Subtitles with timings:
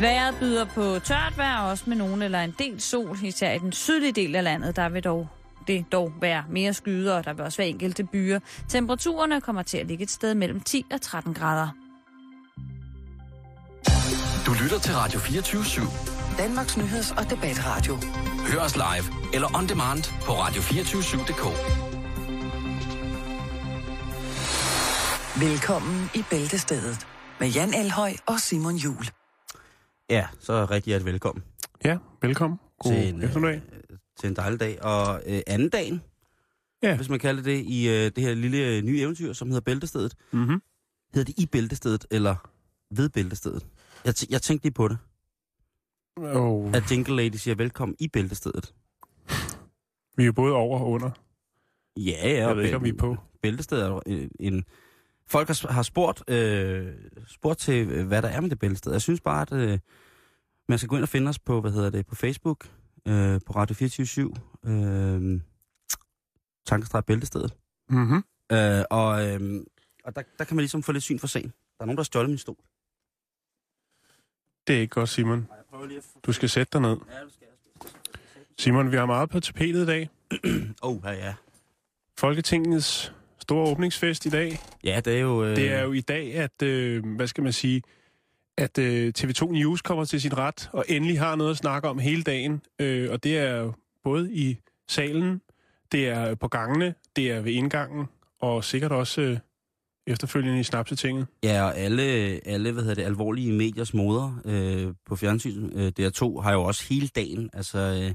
[0.00, 3.72] Vejret byder på tørt vejr, også med nogen eller en del sol, især i den
[3.72, 4.76] sydlige del af landet.
[4.76, 5.28] Der vil dog
[5.66, 8.40] det dog være mere skyder, og der vil også være enkelte byer.
[8.68, 11.68] Temperaturerne kommer til at ligge et sted mellem 10 og 13 grader.
[14.46, 16.38] Du lytter til Radio 24 /7.
[16.38, 17.98] Danmarks Nyheds- og Debatradio.
[18.52, 21.44] Hør os live eller on demand på radio247.dk.
[25.40, 27.06] Velkommen i Bæltestedet
[27.40, 29.19] med Jan Elhøj og Simon Jul.
[30.10, 31.44] Ja, så rigtig hjertelig velkommen
[31.84, 32.58] Ja, velkommen.
[32.78, 33.62] God til en, eftermiddag.
[33.90, 34.82] øh, til en dejlig dag.
[34.84, 36.00] Og øh, anden dagen,
[36.82, 36.96] Ja.
[36.96, 40.14] hvis man kalder det, i øh, det her lille øh, nye eventyr, som hedder Bæltestedet.
[40.32, 40.62] Mm-hmm.
[41.14, 42.50] Hedder det i Bæltestedet, eller
[42.90, 43.66] ved Bæltestedet?
[44.04, 44.98] Jeg, t- jeg tænkte lige på det,
[46.16, 48.74] Og at Jingle Lady siger velkommen i Bæltestedet.
[50.16, 51.10] vi er både over og under.
[51.96, 52.46] Ja, ja.
[52.48, 53.16] Jeg ved ikke, om vi er på.
[53.42, 54.64] Bæltestedet er jo en, en...
[55.30, 56.92] Folk har, har spurgt, øh,
[57.26, 58.92] spurgt til, øh, hvad der er med det bæltested.
[58.92, 59.78] Jeg synes bare, at øh,
[60.68, 62.68] man skal gå ind og finde os på, hvad hedder det, på Facebook,
[63.08, 65.40] øh, på Radio 24 øh,
[66.66, 67.54] Tankestreg Bæltestedet.
[67.88, 68.22] Mm-hmm.
[68.52, 69.64] Øh, og øh,
[70.04, 71.48] og der, der kan man ligesom få lidt syn for sagen.
[71.48, 72.56] Der er nogen, der har stjålet min stol.
[74.66, 75.48] Det er ikke godt, Simon.
[76.26, 76.96] Du skal sætte dig ned.
[78.58, 80.10] Simon, vi har meget på tapetet i dag.
[80.82, 81.34] Åh, oh, ja, ja.
[82.18, 83.14] Folketingets
[83.50, 84.58] store åbningsfest i dag.
[84.84, 85.44] Ja, det er jo...
[85.44, 87.82] Øh, Det er jo i dag, at, øh, hvad skal man sige,
[88.58, 91.98] at øh, TV2 News kommer til sin ret, og endelig har noget at snakke om
[91.98, 92.62] hele dagen.
[92.78, 93.72] Øh, og det er
[94.04, 95.40] både i salen,
[95.92, 98.06] det er på gangene, det er ved indgangen,
[98.40, 99.38] og sikkert også øh,
[100.06, 101.26] efterfølgende i Snapsetinget.
[101.44, 102.02] Ja, og alle,
[102.46, 106.84] alle hvad hedder det, alvorlige mediers moder øh, på fjernsyn, øh, DR2, har jo også
[106.90, 108.14] hele dagen, altså øh,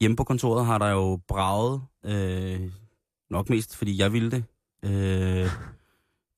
[0.00, 2.60] hjemme på kontoret har der jo braget, øh,
[3.30, 4.44] nok mest fordi jeg ville det,
[4.84, 5.50] øh,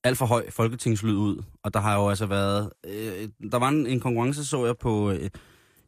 [0.03, 3.87] alt for høj folketingslyd ud, og der har jo altså været, øh, der var en,
[3.87, 5.29] en konkurrence, så jeg på øh,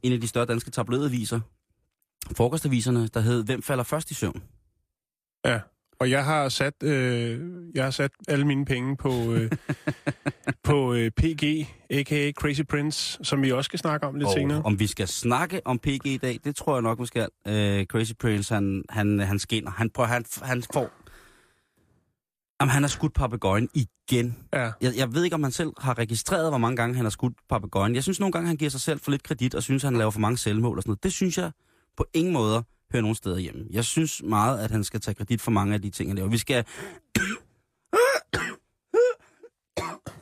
[0.03, 1.39] en af de større danske tabloidaviser,
[2.37, 4.43] frokostaviserne, der hed Hvem falder først i søvn?
[5.45, 5.59] Ja,
[5.99, 7.39] og jeg har sat, øh,
[7.75, 9.51] jeg har sat alle mine penge på, øh,
[10.63, 11.43] på øh, PG,
[11.89, 12.31] a.k.a.
[12.31, 14.61] Crazy Prince, som vi også skal snakke om lidt Og senere.
[14.65, 17.27] om vi skal snakke om PG i dag, det tror jeg nok, vi skal.
[17.47, 19.71] Øh, Crazy Prince, han, han, han skinner.
[19.71, 20.91] Han, prøver, han, han får...
[22.61, 24.37] Jamen, han har skudt papegøjen igen.
[24.53, 27.09] Ja, Jeg, jeg ved ikke, om han selv har registreret, hvor mange gange han har
[27.09, 27.95] skudt papegøjen.
[27.95, 30.11] Jeg synes nogle gange, han giver sig selv for lidt kredit, og synes, han laver
[30.11, 31.03] for mange selvmål og sådan noget.
[31.03, 31.51] Det synes jeg
[31.97, 33.65] på ingen måde hører nogen steder hjemme.
[33.69, 36.29] Jeg synes meget, at han skal tage kredit for mange af de ting, han laver.
[36.29, 36.65] Vi skal...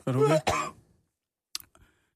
[0.06, 0.38] er du okay?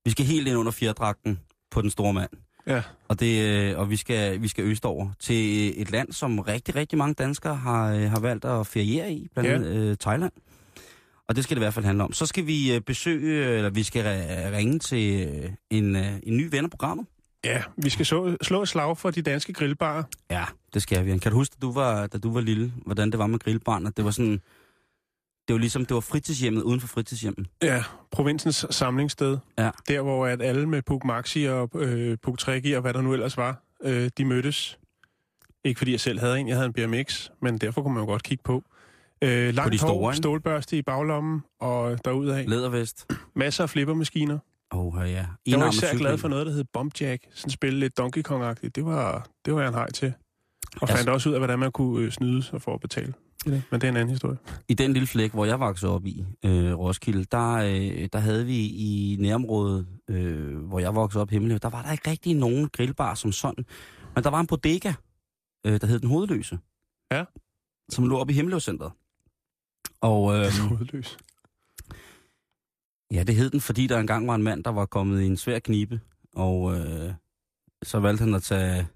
[0.04, 2.30] Vi skal helt ind under fjerdragten på den store mand.
[2.70, 6.74] Ja, Og, det, øh, og vi skal, vi skal østover til et land, som rigtig,
[6.76, 9.54] rigtig mange danskere har, øh, har valgt at feriere i, blandt Ja.
[9.54, 10.32] andet øh, Thailand.
[11.28, 12.12] Og det skal det i hvert fald handle om.
[12.12, 16.36] Så skal vi øh, besøge, eller vi skal øh, ringe til øh, en, øh, en
[16.36, 17.06] ny ven af programmet.
[17.44, 20.02] ja vi skal så, slå et slag for de danske grillbarer.
[20.30, 20.44] Ja,
[20.74, 21.18] det skal vi.
[21.18, 23.86] Kan du huske, da du var, da du var lille, hvordan det var med grillbarn?
[23.86, 24.40] At det var sådan,
[25.50, 27.46] det var ligesom, det var fritidshjemmet uden for fritidshjemmet.
[27.62, 29.38] Ja, provinsens samlingssted.
[29.58, 29.70] Ja.
[29.88, 33.12] Der, hvor at alle med Puk Maxi og øh, Puk Trekkie og hvad der nu
[33.12, 34.78] ellers var, øh, de mødtes.
[35.64, 38.06] Ikke fordi jeg selv havde en, jeg havde en BMX, men derfor kunne man jo
[38.06, 38.62] godt kigge på.
[39.22, 42.46] Øh, langt de store, hår, stålbørste i baglommen og derudad.
[42.46, 43.06] Lædervest.
[43.34, 44.38] Masser af flippermaskiner.
[44.72, 45.26] Åh, oh, ja.
[45.46, 47.24] Jeg var især glad for noget, der hed Bumpjack.
[47.34, 48.68] Sådan spille lidt Donkey Kong-agtigt.
[48.74, 50.12] Det var, det var jeg en hej til.
[50.80, 53.14] Og fandt også ud af, hvordan man kunne øh, snyde sig for at betale.
[53.46, 54.36] Men det er en anden historie.
[54.68, 58.46] I den lille flæk, hvor jeg voksede op i, øh, Roskilde, der, øh, der havde
[58.46, 62.68] vi i nærområdet, øh, hvor jeg voksede op Himmeløv, der var der ikke rigtig nogen
[62.68, 63.64] grillbar som sådan.
[64.14, 64.92] Men der var en bodega,
[65.66, 66.58] øh, der hed Den Hovedløse.
[67.12, 67.24] Ja.
[67.88, 68.92] Som lå oppe i Himmeløvcenteret.
[70.00, 71.18] Og øh, Hovedløs.
[73.12, 75.36] ja, det hed den, fordi der engang var en mand, der var kommet i en
[75.36, 76.00] svær knibe.
[76.34, 77.12] Og øh,
[77.82, 78.86] så valgte han at tage...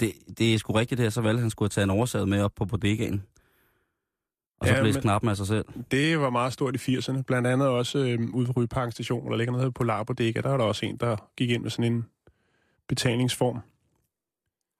[0.00, 2.42] Det, det er sgu rigtigt det her, så valgte han skulle tage en oversaget med
[2.42, 3.22] op på bodegaen.
[4.60, 5.64] Og så Ja, blæste knappen af sig selv.
[5.90, 7.22] Det var meget stort i 80'erne.
[7.22, 10.40] Blandt andet også øh, ude ved Rygeparken station, der ligger noget, der hedder Polar Bodega.
[10.40, 12.06] Der var der også en, der gik ind med sådan en
[12.88, 13.58] betalingsform.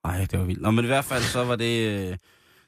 [0.05, 0.63] Ej, det var vildt.
[0.63, 2.11] Nå, men i hvert fald så var det...
[2.11, 2.17] Øh,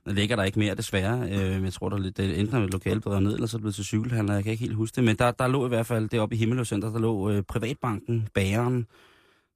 [0.05, 1.29] der ligger der ikke mere, desværre.
[1.31, 3.59] Øh, jeg tror, der er lidt, det enten er lokale bedre ned, eller så er
[3.59, 4.35] det blevet til cykelhandler.
[4.35, 5.05] Jeg kan ikke helt huske det.
[5.05, 8.87] Men der, der lå i hvert fald deroppe i Himmeløvcenter, der lå øh, Privatbanken, Bageren,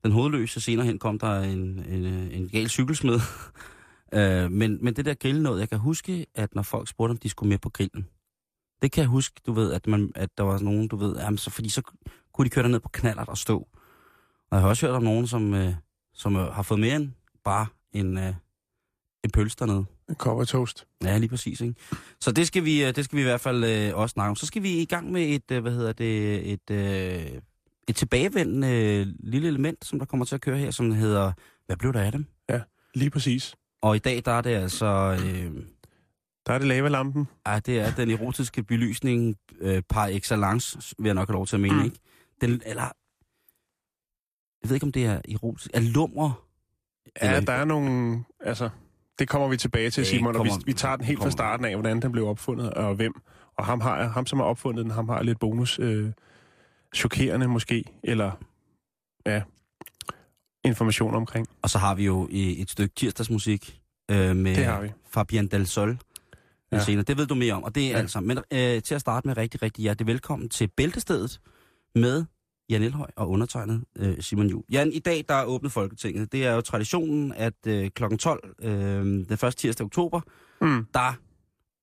[0.02, 0.60] den hovedløse.
[0.60, 3.20] Senere hen kom der en, en, øh, en gal cykelsmed.
[4.14, 7.16] øh, men, men det der grill noget, jeg kan huske, at når folk spurgte, om
[7.16, 8.06] de skulle med på grillen,
[8.82, 11.38] det kan jeg huske, du ved, at, man, at der var nogen, du ved, jamen,
[11.38, 11.82] så, fordi så
[12.32, 13.68] kunne de køre derned på knallert og stå.
[14.50, 15.74] Og jeg har også hørt om nogen, som, øh,
[16.14, 17.10] som øh, har fået mere end
[17.44, 18.34] bare en, øh,
[19.24, 19.84] en pølse dernede.
[20.08, 20.86] En cover toast.
[21.04, 21.60] Ja, lige præcis.
[21.60, 21.74] Ikke?
[22.20, 24.36] Så det skal, vi, øh, det skal vi i hvert fald øh, også snakke om.
[24.36, 27.40] Så skal vi i gang med et, øh, hvad hedder det, et, øh,
[27.88, 31.32] et tilbagevendende lille element, som der kommer til at køre her, som hedder,
[31.66, 32.26] hvad blev der af dem?
[32.94, 33.54] Lige præcis.
[33.82, 34.86] Og i dag, der er det altså,
[35.26, 35.52] øh,
[36.46, 37.28] Der er det lavalampen.
[37.46, 41.56] ej, det er den erotiske belysning øh, par excellence, vil jeg nok have lov til
[41.56, 41.84] at mene, Mm.
[41.84, 41.96] ikke?
[42.40, 42.82] Den, eller,
[44.62, 46.44] jeg ved ikke, om det er erotisk, er lummer?
[47.22, 48.24] Ja, Eller- der er nogle...
[48.40, 48.70] Altså,
[49.18, 51.30] det kommer vi tilbage til, Simon, og vi, kommer- vi tager den helt fra kommer-
[51.32, 53.14] starten af, hvordan den blev opfundet, og hvem.
[53.58, 55.78] Og ham, har, ham som har opfundet den, ham har lidt bonus.
[55.78, 56.12] Øh,
[56.94, 58.30] chokerende måske, eller
[59.26, 59.42] ja,
[60.64, 61.46] information omkring.
[61.62, 63.80] Og så har vi jo et stykke tirsdagsmusik
[64.10, 64.92] øh, med Det har vi.
[65.10, 65.98] Fabian Del Sol.
[66.72, 66.76] Ja.
[66.76, 66.82] Ja.
[66.84, 67.02] Senere.
[67.04, 67.92] Det ved du mere om, og det er ja.
[67.94, 67.98] Ja.
[68.00, 68.20] altså.
[68.20, 71.40] Men øh, til at starte med rigtig, rigtig hjertelig velkommen til Bæltestedet
[71.94, 72.24] med
[72.70, 74.64] Jan Elhøj og undertegnet øh, Simon Juhl.
[74.72, 76.32] Jan, i dag der er åbnet Folketinget.
[76.32, 78.16] Det er jo traditionen, at øh, kl.
[78.16, 78.70] 12, øh,
[79.04, 80.20] den første tirsdag oktober,
[80.60, 80.86] Mm.
[80.94, 81.08] der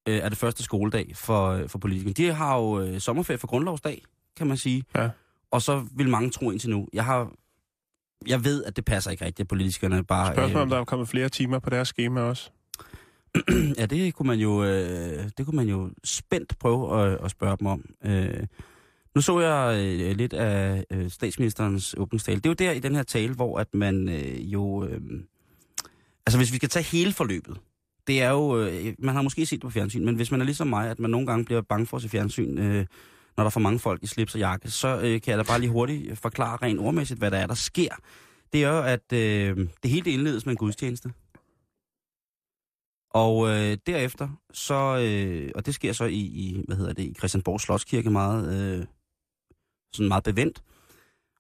[0.08, 2.14] øh, er det første skoledag for, øh, for politikerne.
[2.14, 4.04] De har jo øh, sommerferie for grundlovsdag,
[4.38, 4.84] kan man sige.
[4.96, 5.10] Ja.
[5.52, 6.88] Og så vil mange tro indtil nu.
[6.94, 7.32] Jeg har...
[8.28, 10.34] Jeg ved, at det passer ikke rigtigt, at politikerne bare...
[10.34, 12.50] Spørgsmålet om der er kommet flere timer på deres schema også.
[13.80, 17.58] Ja, det kunne man jo, øh, det kunne man jo spændt prøve at, at spørge
[17.58, 17.86] dem om.
[18.06, 18.48] Øh,
[19.16, 22.40] nu så jeg øh, lidt af øh, statsministerens åbningstale.
[22.40, 24.86] Det er jo der i den her tale, hvor at man øh, jo...
[24.86, 25.02] Øh,
[26.26, 27.58] altså hvis vi skal tage hele forløbet,
[28.08, 28.60] det er jo...
[28.60, 31.00] Øh, man har måske set det på fjernsyn, men hvis man er ligesom mig, at
[31.00, 32.86] man nogle gange bliver bange for at se fjernsyn, øh,
[33.38, 35.44] når der er for mange folk i slips og jakke, så øh, kan jeg da
[35.44, 37.96] bare lige hurtigt forklare rent ordmæssigt, hvad der er, der sker.
[38.54, 41.14] Det er jo, at øh, det hele det indledes med en gudstjeneste.
[43.10, 47.14] Og øh, derefter, så, øh, og det sker så i, i, hvad hedder det, i
[47.14, 48.86] Christiansborg Slotskirke meget, øh,
[49.94, 50.64] sådan meget bevendt.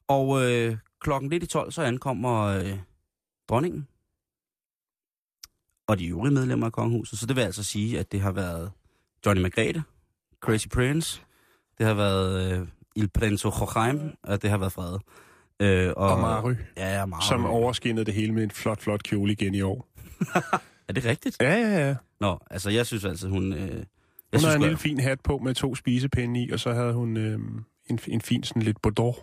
[0.07, 2.80] Og øh, klokken lidt i 12, så ankommer øh,
[3.50, 3.88] dronningen
[5.88, 7.19] og de øvrige medlemmer af kongehuset.
[7.19, 8.71] Så det vil altså sige, at det har været
[9.25, 9.83] Johnny Margrethe,
[10.39, 11.21] Crazy Prince,
[11.77, 15.00] det har været øh, Il Prenzo Joachim, og det har været Frede.
[15.60, 17.22] Øh, Og Mary, Ja, ja, Mary.
[17.27, 19.88] som overskinnede det hele med en flot, flot kjole igen i år.
[20.88, 21.38] Er det rigtigt?
[21.42, 21.95] Ja, ja, ja.
[22.19, 23.54] Nå, altså jeg synes altså, hun...
[23.54, 23.75] Øh, jeg Hun
[24.33, 27.18] synes, havde en lille fin hat på med to spisepinde i, og så havde hun
[27.18, 27.39] øh,
[27.89, 29.18] en, en fin sådan lidt bordeaux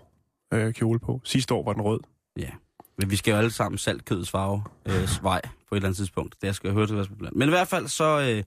[0.55, 1.21] øh, kjole på.
[1.25, 2.01] Sidste år var den rød.
[2.39, 2.51] Ja,
[2.99, 6.35] men vi skal jo alle sammen saltkødets farve øh, vej på et eller andet tidspunkt.
[6.43, 7.33] Det skal jeg høre til problem.
[7.37, 8.45] Men i hvert fald så, øh,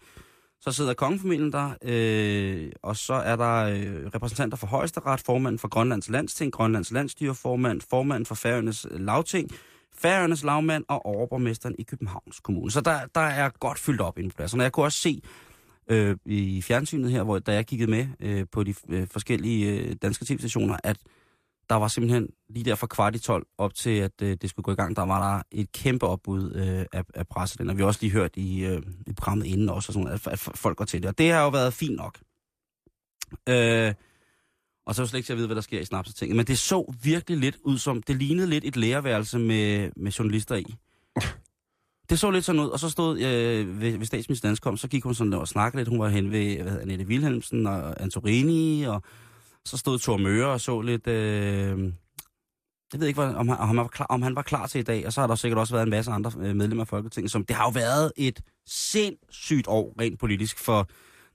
[0.65, 5.67] så sidder kongefamilien der, øh, og så er der øh, repræsentanter for højesteret, formanden for
[5.67, 9.51] Grønlands Landsting, Grønlands Landstyreformand, formanden for Færøernes Lavting,
[9.97, 12.71] Færøernes lavmand og overborgmesteren i Københavns Kommune.
[12.71, 14.63] Så der, der er godt fyldt op inden pladserne.
[14.63, 15.21] Jeg kunne også se
[15.89, 19.95] øh, i fjernsynet her, hvor da jeg kiggede med øh, på de øh, forskellige øh,
[20.01, 20.97] danske tv-stationer, at
[21.69, 24.63] der var simpelthen lige der fra kvart i 12 op til, at øh, det skulle
[24.63, 27.69] gå i gang, der var der et kæmpe opbud øh, af, af pressen.
[27.69, 30.27] Og vi har også lige hørt i, øh, i programmet inden også, og sådan, at,
[30.27, 31.09] at folk går til det.
[31.09, 32.19] Og det har jo været fint nok.
[33.49, 33.93] Øh,
[34.85, 36.35] og så er jo slet ikke til at vide, hvad der sker i snapsetinget.
[36.35, 40.55] Men det så virkelig lidt ud som, det lignede lidt et lærerværelse med, med journalister
[40.55, 40.75] i.
[42.09, 45.03] Det så lidt sådan ud, og så stod øh, ved, ved statsministeren ankom, så gik
[45.03, 45.89] hun sådan og snakkede lidt.
[45.89, 49.01] Hun var hen ved hvad hedder, Annette Wilhelmsen og Antorini, og
[49.65, 51.07] så stod Thor Møre og så lidt...
[51.07, 51.91] Øh,
[52.93, 54.83] jeg ved ikke, om han, om, han var klar, om han var klar til i
[54.83, 57.31] dag, og så har der sikkert også været en masse andre øh, medlemmer af Folketinget,
[57.31, 60.87] som det har jo været et sindssygt år rent politisk for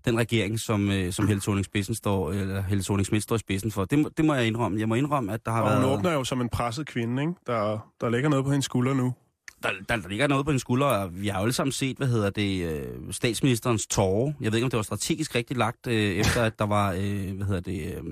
[0.05, 3.38] den regering, som, øh, som Helle thorning spidsen står, eller Helle thorning Schmidt står i
[3.38, 3.85] spidsen for.
[3.85, 4.81] Det, må- det må jeg indrømme.
[4.81, 5.99] Jeg må indrømme, at der har Og hun været...
[5.99, 7.35] åbner jo som en presset kvinde, ikke?
[7.47, 9.14] Der, der ligger noget på hendes skulder nu.
[9.62, 12.07] Der, der, ligger noget på en skulder, og vi har jo alle sammen set, hvad
[12.07, 14.33] hedder det, øh, statsministerens tårer.
[14.40, 17.37] Jeg ved ikke, om det var strategisk rigtig lagt, øh, efter at der var, øh,
[17.37, 18.02] hvad hedder det, øh,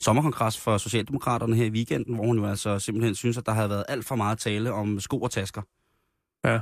[0.00, 3.70] sommerkongres for Socialdemokraterne her i weekenden, hvor hun jo altså simpelthen synes, at der havde
[3.70, 5.62] været alt for meget tale om sko og tasker.
[6.44, 6.60] Ja,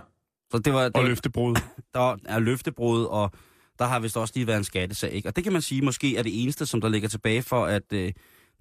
[0.51, 1.55] Så det var, det, og løftebrud.
[1.95, 3.31] der er løftebrud, og
[3.79, 5.13] der har vist også lige været en skattesag.
[5.13, 5.29] Ikke?
[5.29, 7.93] Og det kan man sige, måske er det eneste, som der ligger tilbage for, at
[7.93, 8.13] øh,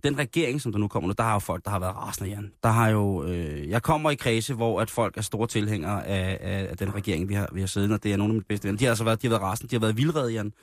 [0.03, 2.29] den regering, som der nu kommer nu, der har jo folk, der har været rasende,
[2.29, 2.53] Jan.
[2.63, 6.37] Der har jo, øh, jeg kommer i kredse, hvor at folk er store tilhængere af,
[6.41, 8.43] af, af den regering, vi har, vi har siddet, og det er nogle af mine
[8.43, 8.77] bedste venner.
[8.77, 10.53] De har altså været, de har været rasende, de har været vildrede, Jan.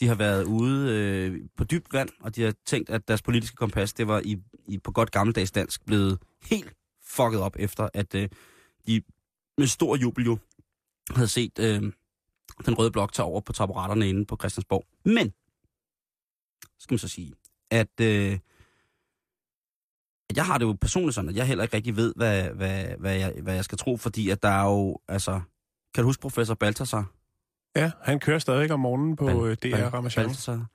[0.00, 3.56] De har været ude øh, på dybt vand, og de har tænkt, at deres politiske
[3.56, 4.38] kompas, det var i,
[4.68, 6.74] i på godt gammeldags dansk blevet helt
[7.06, 8.28] fucket op, efter at øh,
[8.86, 9.02] de
[9.58, 10.38] med stor jubel jo
[11.10, 11.82] havde set øh,
[12.66, 14.84] den røde blok tage over på taburetterne inde på Christiansborg.
[15.04, 15.32] Men,
[16.78, 17.32] skal man så sige,
[17.70, 18.38] at, øh,
[20.36, 23.14] jeg har det jo personligt sådan, at jeg heller ikke rigtig ved, hvad, hvad, hvad,
[23.16, 25.40] jeg, hvad jeg skal tro, fordi at der er jo, altså,
[25.94, 27.10] kan du huske professor Balthasar?
[27.76, 30.24] Ja, han kører stadig om morgenen på Bal- øh, DR Bal- Ramachan.
[30.24, 30.66] Balthasar.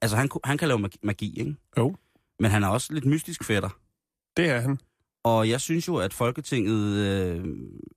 [0.00, 1.56] Altså, han, han kan lave magi, magi, ikke?
[1.78, 1.96] Jo.
[2.40, 3.68] Men han er også lidt mystisk fætter.
[4.36, 4.78] Det er han.
[5.24, 7.44] Og jeg synes jo, at Folketinget, øh,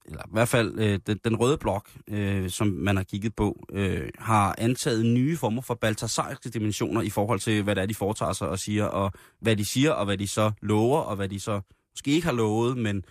[0.05, 3.65] eller i hvert fald øh, den, den røde blok, øh, som man har kigget på,
[3.73, 7.95] øh, har antaget nye former for baltasariske dimensioner i forhold til, hvad det er, de
[7.95, 11.29] foretager sig og siger, og hvad de siger, og hvad de så lover, og hvad
[11.29, 11.61] de så
[11.93, 13.03] måske ikke har lovet, men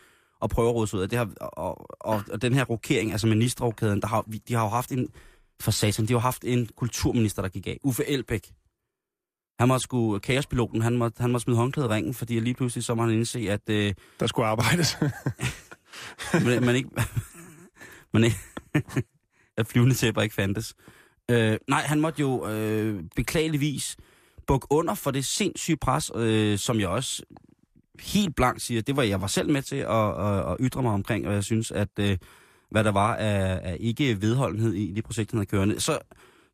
[0.42, 1.08] at prøve at råde ud af.
[1.08, 4.68] Det har, og, og, og, den her rokering, altså ministerrokæden, der har, de har jo
[4.68, 5.08] haft en,
[5.60, 7.78] for satan, de har haft en kulturminister, der gik af.
[7.82, 8.52] Uffe Elbæk.
[9.60, 12.84] Han må sgu, kaospiloten, han må, han må smide håndklædet i ringen, fordi lige pludselig
[12.84, 13.60] så må han indse, at...
[13.70, 14.98] Øh, Der skulle arbejdes.
[16.46, 16.90] man, man ikke...
[18.14, 18.36] man ikke
[19.56, 20.74] at flyvende tæpper ikke fandtes.
[21.30, 23.96] Øh, nej, han måtte jo øh, beklageligvis
[24.46, 27.22] bukke under for det sindssyge pres, øh, som jeg også
[28.00, 30.92] helt blank siger, det var jeg var selv med til at, at, at ytre mig
[30.92, 32.18] omkring, og jeg synes, at øh,
[32.70, 35.80] hvad der var af, af ikke vedholdenhed i de projekter, der kørende.
[35.80, 35.98] Så,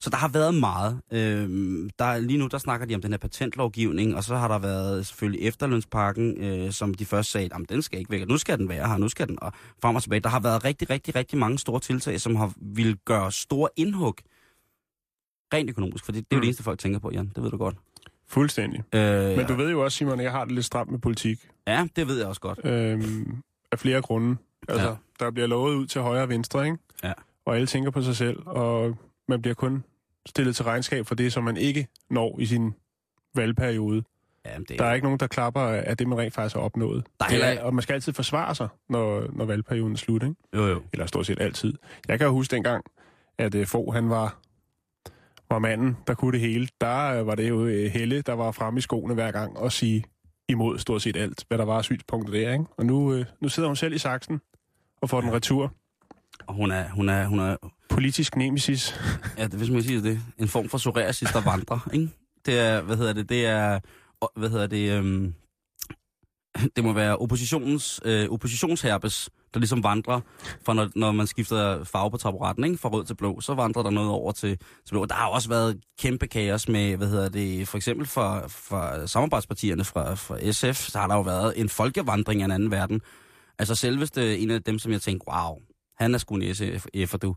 [0.03, 1.01] så der har været meget.
[1.13, 4.59] Øh, der, lige nu der snakker de om den her patentlovgivning, og så har der
[4.59, 8.59] været selvfølgelig efterlønspakken, øh, som de først sagde, at den skal ikke væk, nu skal
[8.59, 9.53] den være her, nu skal den, og
[9.83, 10.21] frem og tilbage.
[10.21, 14.15] Der har været rigtig, rigtig, rigtig mange store tiltag, som har vil gøre store indhug,
[15.55, 16.41] rent økonomisk, for det, det er jo Mm.
[16.41, 17.33] det eneste, folk tænker på, Jan.
[17.35, 17.77] Det ved du godt.
[18.29, 18.83] Fuldstændig.
[18.95, 21.39] Øh, Men du ved jo også, Simon, at jeg har det lidt stramt med politik.
[21.67, 22.61] Ja, det ved jeg også godt.
[22.65, 23.37] Øhm,
[23.73, 24.37] af flere grunde.
[24.69, 24.95] Altså, ja.
[25.21, 26.79] der bliver lovet ud til højre og venstre, ikke?
[27.05, 27.13] Ja.
[27.47, 29.85] Og alle tænker på sig selv, og man bliver kun
[30.27, 32.75] stillet til regnskab for det, som man ikke når i sin
[33.35, 34.03] valgperiode.
[34.45, 37.07] Ja, det, Der er ikke nogen, der klapper af det, man rent faktisk har opnået.
[37.21, 40.35] Der er heller- og man skal altid forsvare sig, når, når valgperioden er slut, ikke?
[40.55, 40.83] Jo, jo.
[40.93, 41.75] Eller stort set altid.
[42.09, 42.85] Jeg kan jo huske dengang,
[43.39, 44.39] at uh, Fogh, han var,
[45.51, 46.69] var manden, der kunne det hele.
[46.81, 49.73] Der uh, var det jo uh, Helle, der var fremme i skoene hver gang og
[49.73, 50.05] sige
[50.49, 52.65] imod stort set alt, hvad der var af synspunkter der, ikke?
[52.77, 54.41] Og nu, uh, nu sidder hun selv i saksen
[55.03, 55.75] og får den retur.
[56.47, 57.57] Og hun er, hun er, hun er,
[57.91, 58.95] Politisk nemesis.
[59.39, 62.09] ja, det, hvis man siger det, en form for psoriasis, der vandrer, ikke?
[62.47, 63.81] Det er, hvad hedder det, det er,
[64.37, 65.35] hvad hedder det, øhm,
[66.77, 70.21] det må være oppositionens, øh, oppositionsherpes, der ligesom vandrer,
[70.65, 72.79] fra når, når man skifter farve på taburetten, ikke?
[72.79, 75.05] Fra rød til blå, så vandrer der noget over til, til blå.
[75.05, 79.85] Der har også været kæmpe kaos med, hvad hedder det, for eksempel fra, fra samarbejdspartierne
[79.85, 83.01] fra, fra SF, så har der jo været en folkevandring af en anden verden.
[83.59, 85.59] Altså selveste en af dem, som jeg tænkte, wow,
[85.97, 87.35] han er sgu en SF'er, du.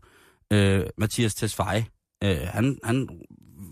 [0.52, 1.84] Øh, Mathias Tesfaye,
[2.24, 3.08] øh, han, han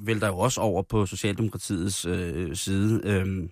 [0.05, 3.01] vælter jo også over på Socialdemokratiets øh, side.
[3.05, 3.49] Øh,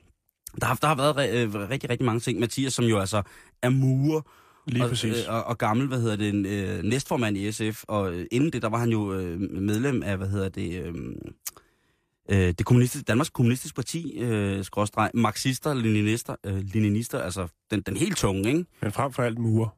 [0.61, 2.41] der, har, der har været re, øh, rigtig, rigtig mange ting.
[2.41, 3.23] Mathias, som jo altså
[3.63, 4.21] er murer,
[4.67, 5.27] Lige og, præcis.
[5.27, 8.53] øh, og, og gammel, hvad hedder det, en, øh, næstformand i SF, og øh, inden
[8.53, 10.95] det, der var han jo øh, medlem af, hvad hedder det, øh,
[12.31, 17.97] øh, det kommunistiske, Danmarks Kommunistiske Parti, øh, skråstreg, marxister, leninister, øh, leninister, altså den, den
[17.97, 18.65] helt tunge, ikke?
[18.83, 19.69] Men frem for alt murer.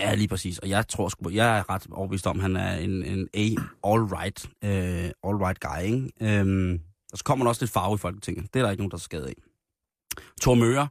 [0.00, 0.58] Ja, lige præcis.
[0.58, 3.44] Og jeg tror sgu, jeg er ret overbevist om, at han er en, en A
[3.84, 6.10] all right, øh, all right guy, ikke?
[6.40, 6.80] Øhm,
[7.12, 8.54] og så kommer der også lidt farve i Folketinget.
[8.54, 9.34] Det er der ikke nogen, der er skade af.
[10.40, 10.88] Thor Møre,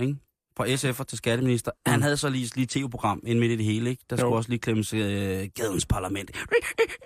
[0.00, 0.16] ikke?
[0.56, 1.70] Fra SF'er til skatteminister.
[1.86, 4.04] Han havde så lige lige tv-program ind midt i det hele, ikke?
[4.10, 4.36] Der skulle Jo.
[4.36, 6.30] også lige klemmes øh, gadens parlament.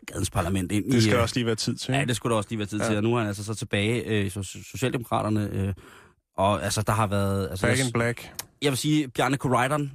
[0.06, 1.00] gadens parlament ind Det i...
[1.00, 1.94] skal øh, også lige være tid til.
[1.94, 2.86] Ja, det skulle der også lige være tid Ja.
[2.86, 2.96] til.
[2.96, 5.50] Og nu er han altså så tilbage øh, så Socialdemokraterne.
[5.52, 5.74] Øh,
[6.36, 7.48] og altså, der har været...
[7.50, 8.32] Altså, Back in black.
[8.62, 9.92] jeg vil sige, Bjarne Koraidon,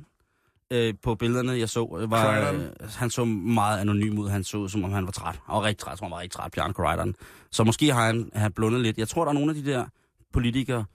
[0.71, 2.59] øh, på billederne, jeg så, øh, var, øh,
[2.95, 4.29] han så meget anonym ud.
[4.29, 5.39] Han så som om han var træt.
[5.45, 5.97] Han var rigtig træt.
[5.97, 7.15] Tror, han var rigtig træt, Bjarne Koraidon.
[7.51, 8.97] Så måske har han, han blundet lidt.
[8.97, 9.85] Jeg tror, der er nogle af de der
[10.33, 10.85] politikere,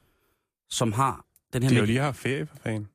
[0.71, 1.69] som har den her...
[1.69, 2.89] De har jo lige haft ferie, for fanden.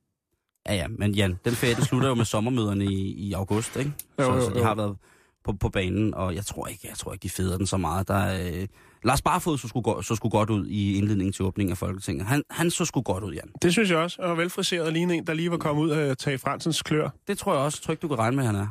[0.66, 3.92] Ja, ja, men Jan, den ferie, det slutter jo med sommermøderne i, i august, ikke?
[4.18, 4.64] Jo, så, jo, så de jo.
[4.64, 4.96] har været
[5.44, 8.08] på, på banen, og jeg tror ikke, jeg tror ikke, de feder den så meget.
[8.08, 8.66] Der, er, øh,
[9.04, 12.26] Lars Barfod så skulle, go- så skulle godt ud i indledningen til åbningen af Folketinget.
[12.26, 13.50] Han, han så skulle godt ud, Jan.
[13.62, 14.22] Det synes jeg også.
[14.22, 17.10] Og velfriseret lignende en, der lige var kommet ud af at tage Fransens klør.
[17.28, 18.66] Det tror jeg også trygt, du kan regne med, han er.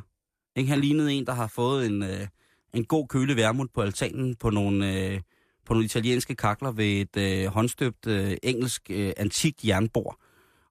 [0.55, 0.69] Ikke?
[0.69, 2.27] Han lignede en, der har fået en, øh,
[2.73, 5.19] en god køle værmut på altanen på nogle, øh,
[5.65, 10.15] på nogle italienske kakler ved et øh, håndstøbt øh, engelsk øh, antikt jernbord.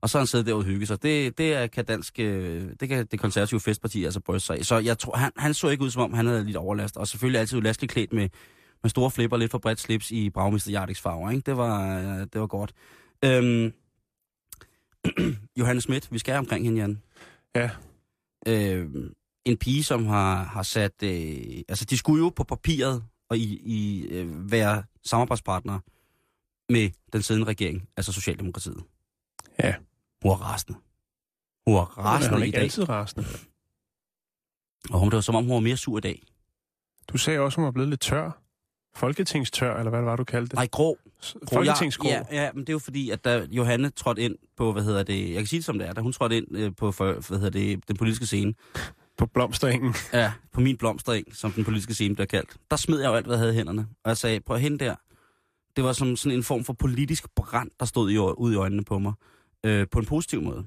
[0.00, 1.02] Og så har han siddet derude og hygget sig.
[1.02, 4.64] Det, det er, kan dansk, øh, det kan det konservative festparti altså bryste sig af.
[4.64, 6.96] Så jeg tror, han, han så ikke ud, som om han havde lidt overlast.
[6.96, 8.28] Og selvfølgelig altid ulasteligt klædt med,
[8.82, 11.30] med store flipper, lidt for bredt slips i Bragmester Jardiks farver.
[11.30, 11.42] Ikke?
[11.46, 12.72] Det, var, øh, det var godt.
[13.24, 13.72] Øhm,
[15.60, 17.02] Johannes Schmidt, vi skal omkring hende, Jan
[17.54, 17.70] Ja.
[18.48, 18.86] øh,
[19.44, 21.02] en pige, som har, har sat...
[21.02, 25.80] Øh, altså, de skulle jo på papiret og i, i øh, være samarbejdspartnere
[26.68, 28.82] med den siddende regering, altså Socialdemokratiet.
[29.58, 29.74] Ja.
[30.22, 30.78] Hun er rasende.
[31.66, 32.62] Hun er Men er hun rasende i ikke dag.
[32.62, 33.26] altid rasende.
[34.90, 36.22] Og hun, det var som om, hun var mere sur i dag.
[37.08, 38.30] Du sagde også, hun var blevet lidt tør.
[38.96, 40.54] Folketingstør, eller hvad det var, du kaldte det?
[40.54, 40.98] Nej, grå.
[41.52, 42.08] Folketingsgrå.
[42.08, 45.02] Ja, ja, men det er jo fordi, at da Johanne trådte ind på, hvad hedder
[45.02, 47.38] det, jeg kan sige det som det er, da hun trådte ind øh, på, hvad
[47.38, 48.54] hedder det, den politiske scene,
[49.18, 49.94] På blomsterengen.
[50.12, 52.56] Ja, på min blomstereng, som den politiske scene bliver kaldt.
[52.70, 53.88] Der smed jeg jo alt, hvad jeg havde i hænderne.
[54.04, 54.94] Og jeg sagde, prøv hende der.
[55.76, 58.84] Det var som sådan en form for politisk brand, der stod i, ud i øjnene
[58.84, 59.12] på mig
[59.66, 60.64] øh, på en positiv måde.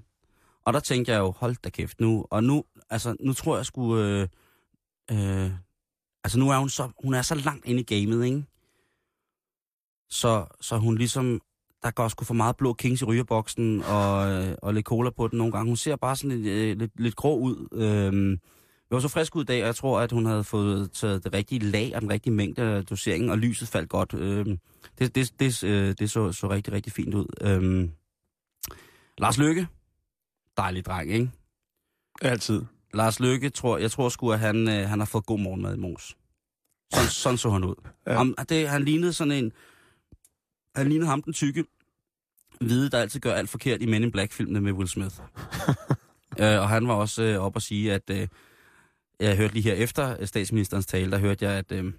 [0.66, 2.26] Og der tænkte jeg jo, hold da kæft nu.
[2.30, 3.98] Og nu, altså, nu tror jeg sgu...
[3.98, 4.28] Øh,
[5.12, 5.52] øh,
[6.24, 8.44] altså nu er hun så, hun er så langt inde i gamet, ikke?
[10.10, 11.42] Så, så hun ligesom,
[11.84, 15.28] der går sgu for meget blå kings i rygerboksen og, øh, og lidt cola på
[15.28, 15.70] den nogle gange.
[15.70, 17.68] Hun ser bare sådan lidt, øh, lidt, lidt grå ud.
[17.72, 18.38] Øh,
[18.92, 21.24] det var så frisk ud i dag, og jeg tror, at hun havde fået taget
[21.24, 24.14] det rigtige lag og den rigtige mængde af doseringen, og lyset faldt godt.
[24.14, 24.46] Øh,
[25.00, 27.26] det det, det, øh, det så, så rigtig, rigtig fint ud.
[27.42, 27.90] Øh,
[29.18, 29.68] Lars Lykke,
[30.58, 31.32] dejlig dreng, ikke?
[32.22, 32.62] Altid.
[32.94, 35.80] Lars Lykke, tror, jeg tror sgu, at han, øh, han har fået god morgenmad i
[35.80, 36.18] mos.
[36.94, 37.76] Sådan, sådan så han ud.
[38.08, 38.16] Ja.
[38.16, 39.52] Om, det, han lignede sådan en...
[40.76, 41.66] Han lignede ham den tykke
[42.62, 45.16] hvide, der altid gør alt forkert i Men in Black-filmene med Will Smith.
[46.42, 48.10] øh, og han var også øh, op at sige, at...
[48.10, 48.28] Øh,
[49.22, 51.94] jeg hørte lige her efter øh, statsministerens tale, der hørte jeg, at, øh,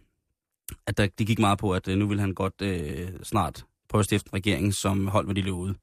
[0.87, 4.00] at der, det gik meget på, at øh, nu vil han godt øh, snart prøve
[4.00, 5.75] at stifte en regering, som holdt, hvad de løbede.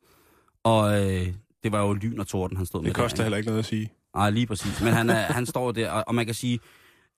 [0.70, 1.28] Og øh,
[1.64, 3.60] det var jo lyn og torden, han stod med Det koster der, heller ikke noget
[3.60, 3.92] at sige.
[4.16, 4.82] Nej, lige præcis.
[4.82, 6.60] Men han, er, han står der, og, og man kan sige,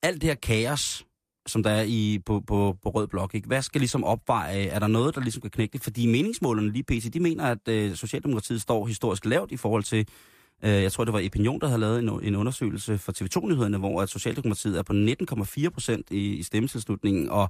[0.03, 1.05] alt det her kaos,
[1.47, 3.47] som der er i, på, på, på Rød Blok, ikke?
[3.47, 4.65] hvad skal ligesom opveje?
[4.65, 5.83] Er der noget, der ligesom kan knække det?
[5.83, 10.07] Fordi meningsmålerne lige pt., de mener, at øh, Socialdemokratiet står historisk lavt i forhold til,
[10.63, 14.01] øh, jeg tror det var Opinion, der havde lavet en, en undersøgelse for TV2-nyhederne, hvor
[14.01, 17.49] at Socialdemokratiet er på 19,4 procent i, i stemmetilslutningen, og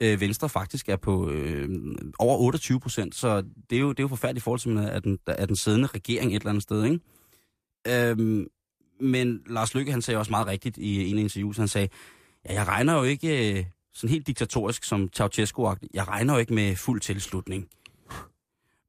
[0.00, 1.68] øh, Venstre faktisk er på øh,
[2.18, 3.14] over 28 procent.
[3.14, 5.56] Så det er, jo, det er jo forfærdeligt i forhold til, at den, at den
[5.56, 7.00] siddende regering et eller andet sted, ikke?
[7.88, 8.46] Øhm,
[9.00, 11.88] men Lars Lykke, han sagde også meget rigtigt i en interview, så han sagde,
[12.48, 13.64] ja, jeg regner jo ikke øh,
[13.94, 17.68] sådan helt diktatorisk som ceausescu jeg regner jo ikke med fuld tilslutning.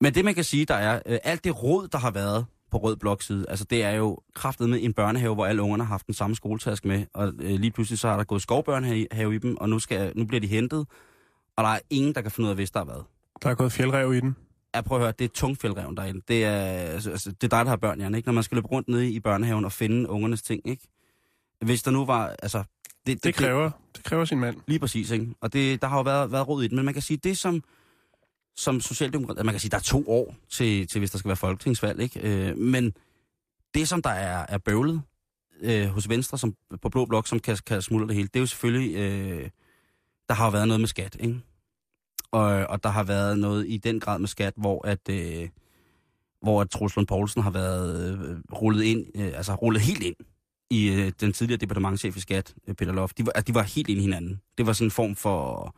[0.01, 2.77] Men det man kan sige, der er, øh, alt det råd, der har været på
[2.77, 6.05] Rød Blokside, altså det er jo kraftet med en børnehave, hvor alle ungerne har haft
[6.05, 9.57] den samme skoletask med, og øh, lige pludselig så har der gået skovbørnehave i dem,
[9.57, 10.87] og nu, skal, nu bliver de hentet,
[11.55, 13.03] og der er ingen, der kan finde ud af, hvis der er hvad.
[13.43, 14.35] Der er gået fjeldrev i den.
[14.75, 16.21] Ja, prøv at høre, det er tungfældreven derinde.
[16.27, 18.27] Det er, altså, altså, det er dig, der har børn, Jan, ikke?
[18.27, 20.87] Når man skal løbe rundt nede i børnehaven og finde ungernes ting, ikke?
[21.61, 22.63] Hvis der nu var, altså...
[23.07, 24.57] Det, Det kræver, det kræver sin mand.
[24.67, 25.27] Lige præcis, ikke?
[25.41, 27.37] Og det, der har jo været, været råd i det, men man kan sige, det
[27.37, 27.63] som,
[28.59, 31.35] som socialdemokrat, man kan sige, der er to år til, til hvis der skal være
[31.35, 32.19] folketingsvalg, ikke?
[32.19, 32.93] Øh, men
[33.73, 35.01] det, som der er, er bøvlet
[35.61, 38.39] øh, hos Venstre som, på Blå Blok, som kan, kan smuldre det hele, det er
[38.39, 39.49] jo selvfølgelig, øh,
[40.29, 41.39] der har jo været noget med skat, ikke?
[42.31, 45.49] Og, og der har været noget i den grad med skat, hvor at, øh,
[46.41, 50.15] hvor at Truslund Poulsen har været øh, rullet ind, øh, altså rullet helt ind
[50.69, 53.17] i øh, den tidligere departementchef i skat, øh, Peter Loft.
[53.17, 54.41] De var, de var helt ind i hinanden.
[54.57, 55.75] Det var sådan en form for,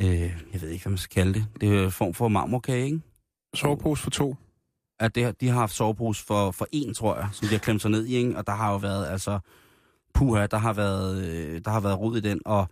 [0.00, 0.20] øh,
[0.52, 1.46] jeg ved ikke, hvad man skal kalde det.
[1.60, 3.00] Det er en form for marmorkage, ikke?
[3.54, 4.36] Sovepose for to.
[5.00, 7.82] At det, de har haft sovepose for, for en, tror jeg, som de har klemt
[7.82, 8.36] sig ned i, ikke?
[8.36, 9.38] Og der har jo været, altså,
[10.14, 12.68] puha, der har været, øh, der har været rod i den, og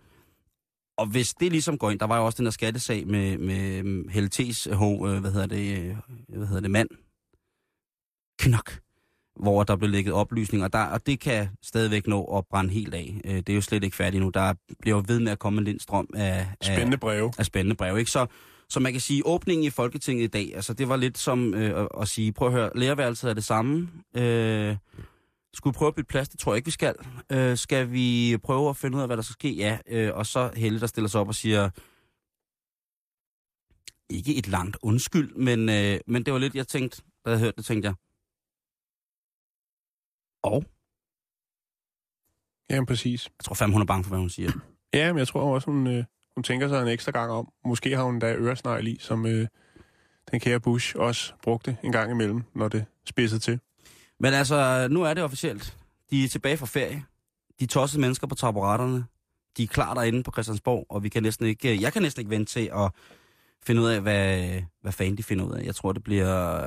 [0.97, 3.83] og hvis det ligesom går ind, der var jo også den der skattesag med, med
[3.83, 5.95] mm, Helle T's, øh, hvad hedder det, øh,
[6.27, 6.89] hvad hedder det, mand,
[8.39, 8.79] Knok,
[9.41, 12.93] hvor der blev lægget oplysninger, og, der, og det kan stadigvæk nå at brænde helt
[12.93, 13.21] af.
[13.25, 14.29] Øh, Det er jo slet ikke færdigt nu.
[14.29, 17.33] Der bliver jo ved med at komme en lindstrøm af, Spændende af, breve.
[17.37, 17.99] af spændende breve.
[17.99, 18.11] Ikke?
[18.11, 18.25] Så,
[18.69, 21.81] så man kan sige, åbningen i Folketinget i dag, altså det var lidt som øh,
[21.81, 23.89] at, at sige, prøv at høre, lærerværelset er det samme.
[24.17, 24.77] Øh,
[25.53, 26.29] skulle prøve at bytte plads?
[26.29, 26.95] Det tror jeg ikke, vi skal.
[27.31, 29.51] Øh, skal vi prøve at finde ud af, hvad der skal ske?
[29.55, 29.77] Ja.
[29.89, 31.69] Øh, og så Helle, der stiller sig op og siger,
[34.09, 37.57] ikke et langt undskyld, men, øh, men det var lidt, jeg tænkte, da jeg hørte
[37.57, 37.95] det, tænkte jeg,
[40.43, 40.63] og
[42.69, 43.25] Jamen, præcis.
[43.25, 44.51] jeg tror fandme, hun er bange for, hvad hun siger.
[44.93, 46.03] Ja, men jeg tror også, hun, øh,
[46.35, 47.51] hun tænker sig en ekstra gang om.
[47.65, 49.47] Måske har hun da øresnegl i, som øh,
[50.31, 53.59] den kære Bush også brugte en gang imellem, når det spidsede til.
[54.19, 55.77] Men altså, nu er det officielt.
[56.09, 57.03] De er tilbage fra ferie.
[57.59, 59.05] De tossede mennesker på taburetterne.
[59.57, 62.29] De er klar derinde på Christiansborg, og vi kan næsten ikke, jeg kan næsten ikke
[62.29, 62.91] vente til at
[63.63, 65.63] finde ud af, hvad, hvad fanden de finder ud af.
[65.63, 66.63] Jeg tror, det bliver,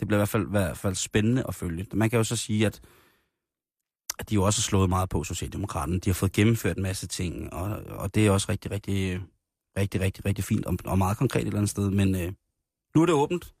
[0.00, 1.86] det bliver i hvert fald, i hvert fald spændende at følge.
[1.92, 2.80] Man kan jo så sige, at,
[4.20, 6.00] at de jo også har slået meget på Socialdemokraterne.
[6.00, 9.20] De har fået gennemført en masse ting, og, og det er også rigtig, rigtig,
[9.78, 11.90] rigtig, rigtig, rigtig fint og, og meget konkret et eller andet sted.
[11.90, 12.32] Men øh,
[12.94, 13.54] nu er det åbent,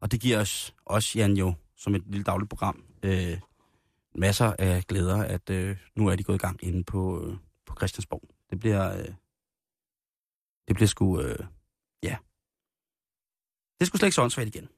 [0.00, 3.38] og det giver os, også Jan jo, som et lille dagligt program, øh,
[4.14, 7.74] masser af glæder, at øh, nu er de gået i gang inde på, øh, på
[7.78, 8.22] Christiansborg.
[8.50, 9.08] Det bliver, øh,
[10.68, 11.46] det bliver sgu, øh,
[12.02, 12.16] ja.
[13.78, 14.68] Det skulle slet ikke så åndssvagt igen.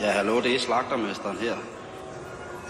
[0.00, 1.54] Ja, hallo, det er slagtermesteren her.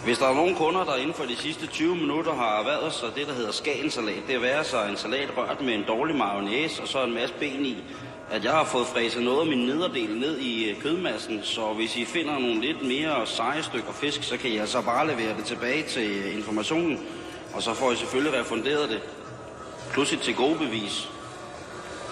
[0.04, 3.08] Hvis der er nogen kunder, der inden for de sidste 20 minutter har erhvervet sig
[3.14, 6.82] det, der hedder skagensalat, det er være sig en salat rørt med en dårlig mayonnaise
[6.82, 7.84] og så en masse ben i,
[8.30, 11.96] at jeg har fået fræset noget af min nederdel ned i øh, kødmassen, så hvis
[11.96, 15.44] I finder nogle lidt mere seje stykker fisk, så kan I altså bare levere det
[15.44, 17.06] tilbage til øh, informationen,
[17.54, 19.00] og så får I selvfølgelig refunderet det.
[19.92, 21.08] Plus et til gode bevis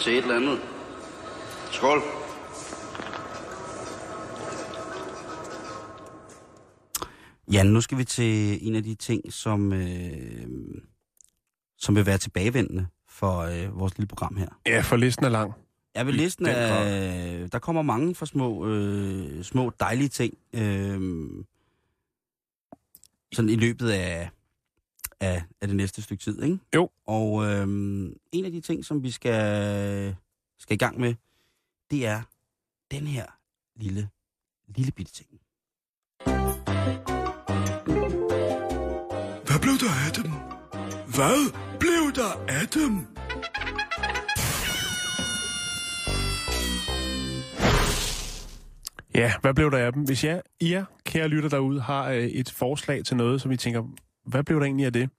[0.00, 0.60] til et eller andet.
[1.70, 2.02] Skål.
[7.52, 10.46] Ja, nu skal vi til en af de ting, som, øh,
[11.76, 14.48] som vil være tilbagevendende for øh, vores lille program her.
[14.66, 15.52] Ja, for listen er lang.
[15.94, 20.34] Ja, ved listen er, der kommer mange for små, øh, små dejlige ting.
[20.52, 21.30] Øh,
[23.32, 24.30] sådan i løbet af,
[25.20, 26.58] af, af det næste stykke tid, ikke?
[26.74, 26.90] Jo.
[27.06, 27.62] Og øh,
[28.32, 30.16] en af de ting, som vi skal,
[30.58, 31.14] skal i gang med,
[31.90, 32.22] det er
[32.90, 33.26] den her
[33.76, 34.08] lille,
[34.68, 35.28] lille bitte ting.
[39.78, 40.32] Blev der af dem?
[41.14, 43.06] Hvad blev der af dem?
[49.14, 50.02] Ja, hvad blev der af dem?
[50.02, 53.56] Hvis jeg, I jer, kære lytter derude, har øh, et forslag til noget, som I
[53.56, 53.82] tænker,
[54.26, 55.10] hvad blev der egentlig af det?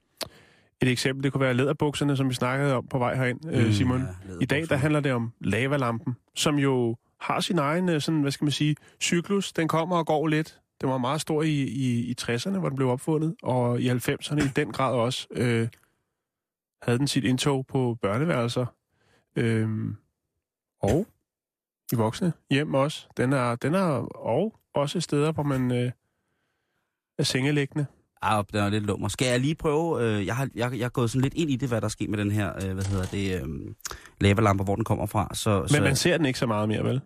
[0.82, 4.02] Et eksempel, det kunne være læderbukserne, som vi snakkede om på vej herind, mm, Simon.
[4.02, 8.22] ja, I dag, der handler det om lavalampen, som jo har sin egen, øh, sådan,
[8.22, 9.54] hvad skal man sige, cyklus.
[9.54, 10.60] Den kommer og går lidt.
[10.82, 14.46] Den var meget stor i, i, i 60'erne, hvor den blev opfundet, og i 90'erne
[14.46, 15.68] i den grad også øh,
[16.82, 18.66] havde den sit indtog på børneværelser.
[19.36, 19.70] Øh,
[20.82, 21.08] og
[21.92, 23.08] i voksne hjem også.
[23.18, 25.92] Den er, den er og også steder, hvor man øh,
[27.18, 27.86] er sengelæggende.
[28.22, 29.08] Ah, den er lidt lummer.
[29.08, 31.56] Skal jeg lige prøve, øh, jeg, har, jeg, jeg er gået sådan lidt ind i
[31.56, 33.76] det, hvad der er sket med den her, øh, hvad hedder det, øh,
[34.22, 35.30] lavalamper, hvor den kommer fra.
[35.34, 37.02] Så, Men så, man ser den ikke så meget mere, vel?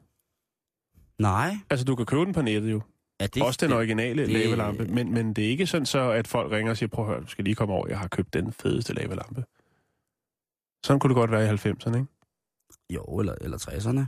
[1.19, 1.55] Nej.
[1.69, 2.81] Altså, du kan købe den på nettet jo.
[3.23, 4.85] Er Det, også den originale det- lavalampe.
[4.85, 7.21] Men, men det er ikke sådan så, at folk ringer og siger, prøv at høre,
[7.21, 9.43] du skal lige komme over, jeg har købt den fedeste lavalampe.
[10.85, 12.05] Sådan kunne det godt være i 90'erne, ikke?
[12.89, 14.05] Jo, eller, eller 60'erne.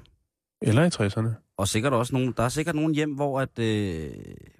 [0.61, 1.53] Eller i 60'erne.
[1.57, 4.11] Og sikkert også nogle, der er sikkert nogle hjem, hvor, at, øh,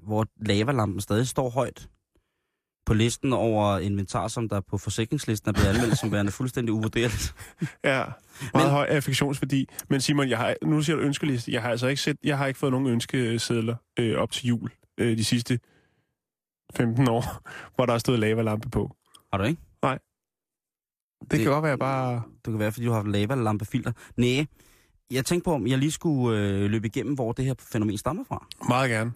[0.04, 1.90] hvor lavalampen stadig står højt
[2.86, 7.36] på listen over inventar, som der på forsikringslisten er blevet anmeldt som værende fuldstændig uvurderligt.
[7.84, 8.04] Ja,
[8.54, 9.68] meget Men- høj affektionsværdi.
[9.90, 11.52] Men Simon, jeg har, nu siger du ønskeliste.
[11.52, 14.72] Jeg har altså ikke, set, jeg har ikke fået nogen ønskesedler øh, op til jul
[14.98, 15.60] øh, de sidste
[16.76, 17.24] 15 år,
[17.76, 18.96] hvor der er stået lavalampe på.
[19.34, 19.62] Har du ikke?
[21.22, 22.14] Det, det kan godt være bare...
[22.46, 23.92] Det kan være, fordi du har haft lavalampefilter.
[24.18, 24.46] Nej,
[25.12, 28.24] jeg tænkte på, om jeg lige skulle øh, løbe igennem, hvor det her fænomen stammer
[28.24, 28.48] fra.
[28.68, 29.12] Meget gerne.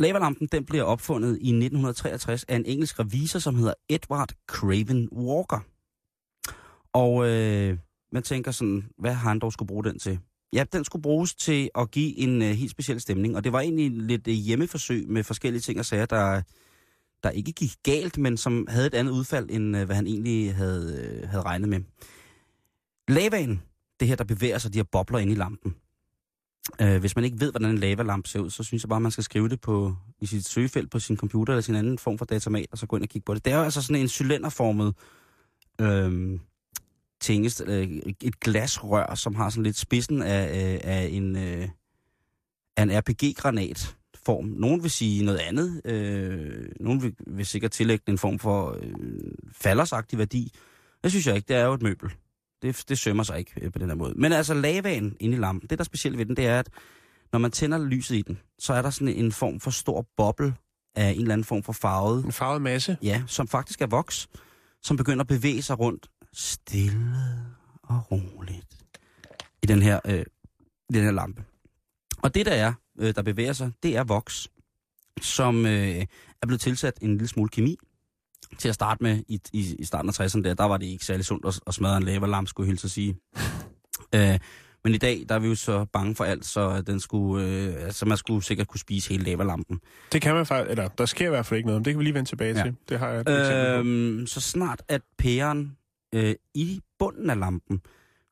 [0.00, 5.60] Lavalampen den bliver opfundet i 1963 af en engelsk revisor, som hedder Edward Craven Walker.
[6.92, 7.78] Og øh,
[8.12, 10.18] man tænker sådan, hvad har han dog skulle bruge den til?
[10.52, 13.60] Ja, den skulle bruges til at give en øh, helt speciel stemning, og det var
[13.60, 16.42] egentlig lidt øh, hjemmeforsøg med forskellige ting og sager, der,
[17.22, 20.54] der ikke gik galt, men som havde et andet udfald, end øh, hvad han egentlig
[20.54, 21.80] havde, øh, havde regnet med.
[23.08, 23.62] Lavaen,
[24.00, 25.74] det her, der bevæger sig, de her bobler ind i lampen.
[26.80, 29.10] Øh, hvis man ikke ved, hvordan en lavalamp ser ud, så synes jeg bare, man
[29.10, 32.24] skal skrive det på, i sit søgefelt på sin computer eller sin anden form for
[32.24, 33.44] datamat, og så gå ind og kigge på det.
[33.44, 34.94] Det er jo altså sådan en cylinderformet
[35.80, 36.40] øhm, øh,
[37.20, 37.88] tingest, øh,
[38.20, 41.68] et glasrør, som har sådan lidt spidsen af, øh, af en, øh,
[42.76, 44.44] af en RPG-granat form.
[44.44, 45.80] Nogen vil sige noget andet.
[45.84, 48.94] Øh, nogen vil, vil sikkert tillægge en form for øh,
[49.52, 50.52] faldersagtig værdi.
[51.02, 51.48] Det synes jeg ikke.
[51.48, 52.10] Det er jo et møbel.
[52.62, 54.14] Det, det sømmer sig ikke øh, på den her måde.
[54.16, 56.68] Men altså lavaen inde i lampen, det der er specielt ved den, det er, at
[57.32, 60.54] når man tænder lyset i den, så er der sådan en form for stor boble
[60.96, 62.96] af en eller anden form for farvet, En farvet masse.
[63.02, 64.28] ja, som faktisk er voks,
[64.82, 67.16] som begynder at bevæge sig rundt stille
[67.82, 68.66] og roligt
[69.62, 70.24] i den her, øh,
[70.90, 71.44] i den her lampe.
[72.22, 74.48] Og det der er, øh, der bevæger sig, det er voks,
[75.22, 76.06] som øh,
[76.42, 77.76] er blevet tilsat en lille smule kemi.
[78.58, 81.04] Til at starte med, i, i, i starten af 60'erne der, der var det ikke
[81.04, 83.16] særlig sundt at, at smadre en lavalamp, skulle jeg hilse at sige.
[84.14, 84.38] øh,
[84.84, 87.84] men i dag, der er vi jo så bange for alt, så den skulle, øh,
[87.84, 89.80] altså man skulle sikkert kunne spise hele lavalampen.
[90.12, 90.70] Det kan man faktisk...
[90.70, 92.56] Eller, der sker i hvert fald ikke noget, men det kan vi lige vende tilbage
[92.58, 92.62] Ja.
[92.62, 92.76] til.
[92.88, 93.78] Det har jeg et.
[93.78, 95.76] Øhm, så snart at pæren
[96.14, 97.80] øh, i bunden af lampen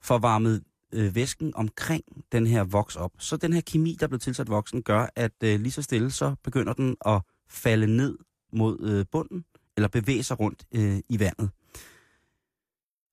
[0.02, 0.62] får varmet
[0.94, 4.48] øh, væsken omkring den her voks op, så den her kemi, der er blevet tilsat
[4.50, 8.18] voksen, gør, at øh, lige så stille, så begynder den at falde ned
[8.52, 9.44] mod øh, bunden,
[9.78, 11.50] eller bevæge sig rundt øh, i vandet.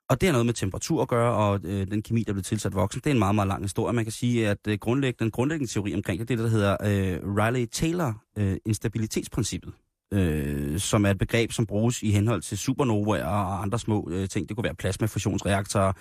[0.10, 2.76] Og det har noget med temperatur at gøre, og øh, den kemi, der blev tilsat
[2.76, 3.94] voksen, det er en meget, meget lang historie.
[3.94, 6.58] Man kan sige, at øh, grundlæggende, den grundlæggende teori omkring det, det er det, der
[6.58, 9.74] hedder øh, Rayleigh-Taylor øh, instabilitetsprincippet
[10.14, 14.30] øh, som er et begreb, som bruges i henhold til supernovaer og andre små øh,
[14.30, 14.50] ting.
[14.50, 15.94] Det kunne være plasmafusionsreaktorer,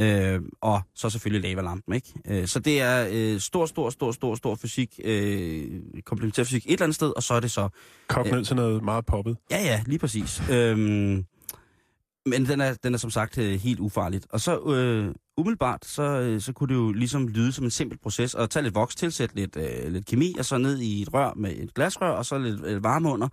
[0.00, 2.12] øh, og så selvfølgelig lavalampen, ikke?
[2.28, 6.72] Øh, så det er øh, stor, stor, stor, stor, stor fysik, øh, komplementær fysik et
[6.72, 7.68] eller andet sted, og så er det så...
[8.08, 9.36] Kop ned til noget meget poppet.
[9.50, 10.42] Ja, ja, lige præcis.
[10.50, 11.24] Øhm,
[12.26, 14.26] men den er, den er som sagt øh, helt ufarligt.
[14.30, 17.98] Og så øh, umiddelbart, så, øh, så kunne det jo ligesom lyde som en simpel
[17.98, 21.14] proces at tage lidt voks, tilsætte lidt, øh, lidt kemi, og så ned i et
[21.14, 23.28] rør med et glasrør, og så lidt øh, varme under.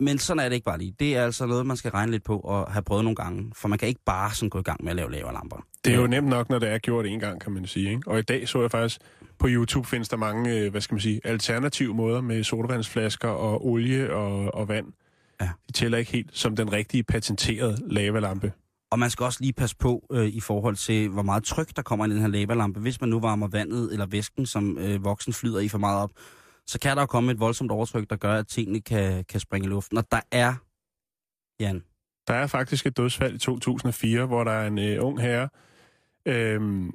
[0.00, 0.94] Men sådan er det ikke bare lige.
[1.00, 3.52] Det er altså noget, man skal regne lidt på og have prøvet nogle gange.
[3.54, 5.56] For man kan ikke bare sådan gå i gang med at lave laverlamper.
[5.84, 7.90] Det er jo nemt nok, når det er gjort en gang, kan man sige.
[7.90, 8.02] Ikke?
[8.06, 9.00] Og i dag så jeg faktisk,
[9.38, 13.66] på YouTube findes der mange, øh, hvad skal man sige, alternative måder med sodavandsflasker og
[13.66, 14.86] olie og, og vand.
[15.40, 15.48] Ja.
[15.66, 18.52] De tæller ikke helt som den rigtige patenterede lavalampe.
[18.90, 21.82] Og man skal også lige passe på øh, i forhold til, hvor meget tryk der
[21.82, 22.80] kommer i den her lavalampe.
[22.80, 26.10] Hvis man nu varmer vandet eller væsken, som øh, voksen flyder i for meget op,
[26.66, 29.66] så kan der jo komme et voldsomt overtryk, der gør, at tingene kan, kan springe
[29.66, 29.98] i luften.
[29.98, 30.54] Og der er,
[31.60, 31.84] Jan,
[32.28, 35.48] Der er faktisk et dødsfald i 2004, hvor der er en øh, ung herre
[36.26, 36.90] øh,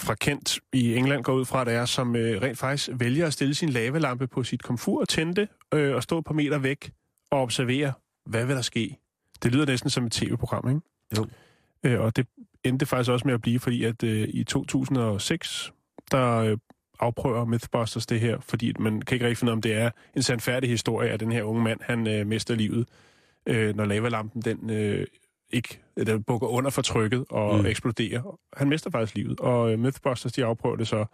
[0.00, 3.32] fra Kent i England går ud fra, det er, som øh, rent faktisk vælger at
[3.32, 6.92] stille sin lavalampe på sit komfur og tænde øh, og stå par meter væk
[7.30, 7.92] og observere,
[8.26, 8.98] hvad vil der ske.
[9.42, 10.80] Det lyder næsten som et tv-program, ikke?
[11.16, 11.26] Jo.
[11.82, 12.26] Øh, og det
[12.64, 15.72] endte faktisk også med at blive, fordi at øh, i 2006,
[16.10, 16.58] der øh,
[17.00, 19.90] afprøver Mythbusters det her, fordi man kan ikke rigtig finde ud af, om det er
[20.16, 22.88] en sandfærdig historie, at den her unge mand, han øh, mister livet,
[23.46, 25.06] øh, når lavalampen den øh,
[25.50, 27.66] ikke eller bukker under for trykket og Mm.
[27.66, 28.38] eksploderer.
[28.56, 31.04] Han mister faktisk livet, og øh, Mythbusters, de afprøver det så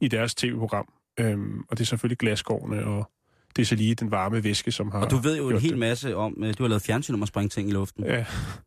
[0.00, 0.92] i deres tv-program.
[1.20, 3.10] Øhm, og det er selvfølgelig glasskårene, og
[3.56, 5.70] det er så lige den varme væske, som har og du ved jo en hel
[5.70, 5.78] det.
[5.78, 8.04] masse om, øh, du har lavet fjernsyn om at springe ting i luften.
[8.04, 8.24] Ja,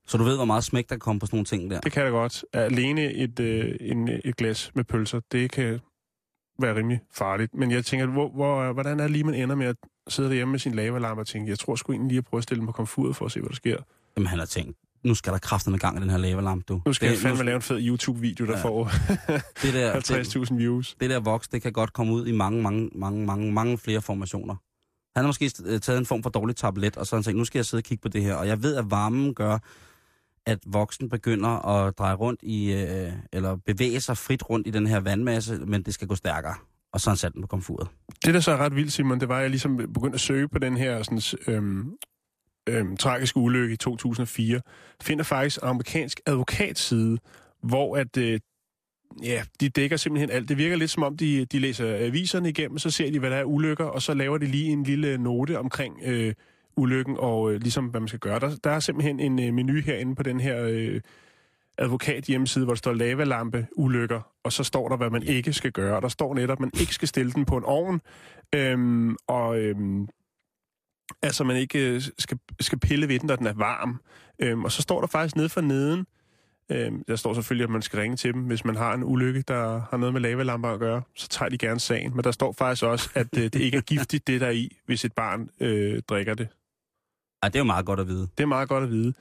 [0.08, 1.80] Så du ved, hvor meget smæk der kan komme på sådan nogle ting der.
[1.80, 2.44] det kan da godt.
[2.54, 5.80] Alene et, øh, en, et glas med pølser, det kan
[6.62, 7.54] være rimelig farligt.
[7.56, 9.76] Men jeg tænker, hvor, hvor, hvordan er det lige, man ender med at
[10.08, 12.44] sidde derhjemme med sin lavalampe og tænke, jeg tror sgu egentlig lige at prøve at
[12.44, 13.78] stille den på komfuret for at se, hvad der sker.
[14.18, 16.82] Jamen han har tænkt, nu skal der kræfter med gang i den her lavalampe, du.
[16.86, 18.64] Nu skal det, jeg fandme lave en fed YouTube-video, der Ja.
[18.64, 18.92] får
[19.64, 20.96] det der, det, 50.000 views.
[21.00, 24.02] det der voks, det kan godt komme ud i mange, mange, mange, mange, mange flere
[24.02, 24.56] formationer.
[25.16, 27.38] Han har måske øh, taget en form for dårlig tablet, og så har han tænkt,
[27.38, 28.36] nu skal jeg sidde og kigge på det her.
[28.36, 29.58] Og jeg ved, at varmen gør,
[30.46, 34.88] at voksen begynder at dreje rundt i, øh, eller bevæge sig frit rundt i den
[34.88, 36.56] her vandmasse, men det skal gå stærkere.
[36.94, 37.88] Og så har han sat den på komfuret.
[38.26, 40.48] Det, der så er ret vildt, Simon, det var, at jeg ligesom begyndte at søge
[40.48, 41.92] på den her sådan, øhm,
[42.70, 44.62] øhm, tragiske ulykke i 2004.
[45.02, 47.18] Finder faktisk amerikansk advokatside,
[47.64, 48.40] hvor at, øh,
[49.24, 50.50] ja, de dækker simpelthen alt.
[50.50, 53.36] Det virker lidt som om, de, de læser aviserne igennem, så ser de, hvad der
[53.36, 56.34] er ulykker, og så laver de lige en lille note omkring øh,
[56.76, 58.40] ulykken, og øh, ligesom, hvad man skal gøre.
[58.40, 61.02] Der, der er simpelthen en øh, menu herinde på den her øh,
[61.78, 65.72] advokat hjemmeside, hvor der står lavalampe ulykker, og så står der, hvad man ikke skal
[65.72, 66.02] gøre.
[66.02, 68.02] Der står netop, at man ikke skal stille den på en ovn,
[68.56, 70.08] øhm, og øhm,
[71.22, 74.02] altså man ikke øh, skal, skal pille ved den, når den er varm.
[74.40, 76.06] Øhm, og så står der faktisk nede for neden,
[76.72, 79.44] øhm, der står selvfølgelig, at man skal ringe til dem, hvis man har en ulykke,
[79.48, 82.16] der har noget med lavalamper at gøre, så tager de gerne sagen.
[82.16, 84.78] Men der står faktisk også, at øh, det ikke er giftigt, det der er i,
[84.86, 86.48] hvis et barn øh, drikker det.
[87.44, 88.28] Ej, det er jo meget godt at vide.
[88.38, 89.14] Det er meget godt at vide.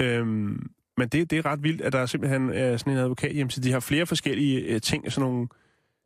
[0.00, 3.66] Øhm, men det, det er ret vildt, at der simpelthen er sådan en advokat hjemmeside.
[3.66, 5.48] De har flere forskellige øh, ting, sådan nogle,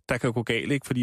[0.09, 0.87] der kan gå galt, ikke?
[0.87, 1.03] Fordi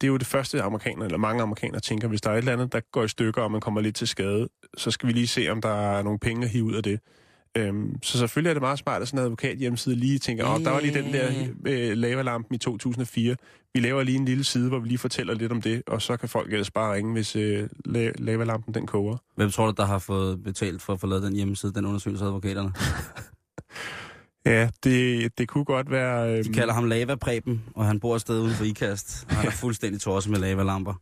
[0.00, 2.52] det er jo det første amerikanere, eller mange amerikanere tænker, hvis der er et eller
[2.52, 5.26] andet, der går i stykker, og man kommer lidt til skade, så skal vi lige
[5.26, 7.00] se, om der er nogle penge at hive ud af det.
[7.56, 10.60] Øhm, så selvfølgelig er det meget smart, at sådan en advokat hjemmeside lige tænker, åh,
[10.64, 11.30] der var lige den der
[11.66, 13.36] øh, lavalampen i 2004.
[13.74, 16.16] Vi laver lige en lille side, hvor vi lige fortæller lidt om det, og så
[16.16, 19.16] kan folk ellers bare ringe, hvis øh, la- lavalampen den koger.
[19.36, 22.24] Hvem tror du, der har fået betalt for at få lavet den hjemmeside, den undersøgelse
[22.24, 22.72] af advokaterne?
[24.46, 26.38] Ja, det, det kunne godt være...
[26.38, 29.34] Øh, De kalder ham Lava Preben, og han bor et sted uden for IKAST, og
[29.36, 30.94] han er fuldstændig tosset med lavalamper.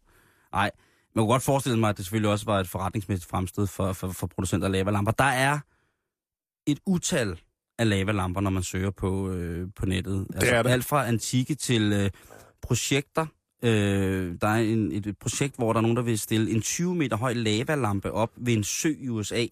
[0.52, 0.70] Nej,
[1.14, 4.08] man kunne godt forestille mig, at det selvfølgelig også var et forretningsmæssigt fremstød for, for,
[4.08, 5.12] for producenter af lavalamper.
[5.12, 5.58] Der er
[6.70, 7.40] et utal
[7.78, 10.26] af lavalamper, når man søger på, øh, på nettet.
[10.34, 10.70] Altså, er der.
[10.70, 12.10] Alt fra antikke til øh,
[12.62, 13.26] projekter.
[13.62, 16.62] Øh, der er en, et, et projekt, hvor der er nogen, der vil stille en
[16.62, 19.46] 20 meter høj lavalampe op ved en sø i USA.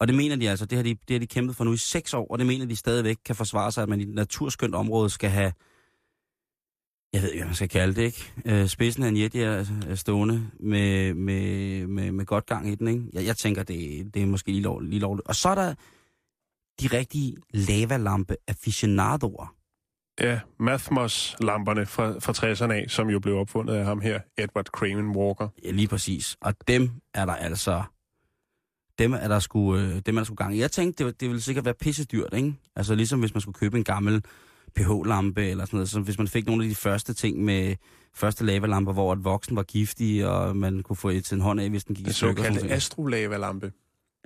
[0.00, 1.76] Og det mener de altså, det har de, det har de kæmpet for nu i
[1.76, 4.74] seks år, og det mener de stadigvæk kan forsvare sig, at man i et naturskønt
[4.74, 5.52] område skal have,
[7.12, 8.32] jeg ved ikke, hvad man skal kalde det, ikke?
[8.44, 12.88] Øh, spidsen af en jet er stående med, med, med, med godt gang i den,
[12.88, 13.02] ikke?
[13.12, 15.28] Jeg, jeg tænker, det, det er måske lige, lov, lige lovligt.
[15.28, 15.74] Og så er der
[16.80, 19.54] de rigtige lavalampe aficionadoer.
[20.20, 25.16] Ja, Mathmos-lamperne fra, fra 60'erne af, som jo blev opfundet af ham her, Edward Craven
[25.16, 25.48] Walker.
[25.64, 26.36] Ja, lige præcis.
[26.40, 27.82] Og dem er der altså...
[28.98, 30.60] Dem er der sgu, øh, dem er der sgu gang i.
[30.60, 32.54] Jeg tænkte, det, det ville sikkert være pisse dyrt, ikke?
[32.76, 34.22] Altså ligesom hvis man skulle købe en gammel
[34.76, 35.88] pH-lampe eller sådan noget.
[35.88, 37.76] Så hvis man fik nogle af de første ting med
[38.14, 41.60] første lavalamper, hvor et voksen var giftig, og man kunne få et til en hånd
[41.60, 42.42] af, hvis den gik i Den stykker.
[42.42, 43.72] sådan såkaldte astrolavalampe.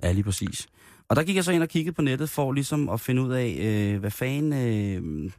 [0.03, 0.67] Ja, lige præcis.
[1.13, 3.33] Og der gik jeg så ind og kiggede på nettet for ligesom at finde ud
[3.33, 4.53] af, øh, hvad fanden...
[4.53, 5.31] Øh,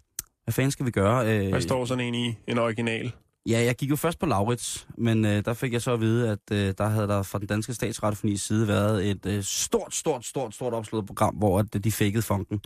[0.44, 1.36] hvad fanden skal vi gøre?
[1.36, 2.34] Øh, Hvad står sådan en i?
[2.46, 3.12] En original?
[3.48, 6.30] Ja, jeg gik jo først på Laurits, men øh, der fik jeg så at vide,
[6.30, 10.24] at øh, der havde der fra den danske statsradiofonis side været et øh, stort, stort,
[10.24, 12.60] stort, stort opslået program, hvor at, øh, de fakede funken.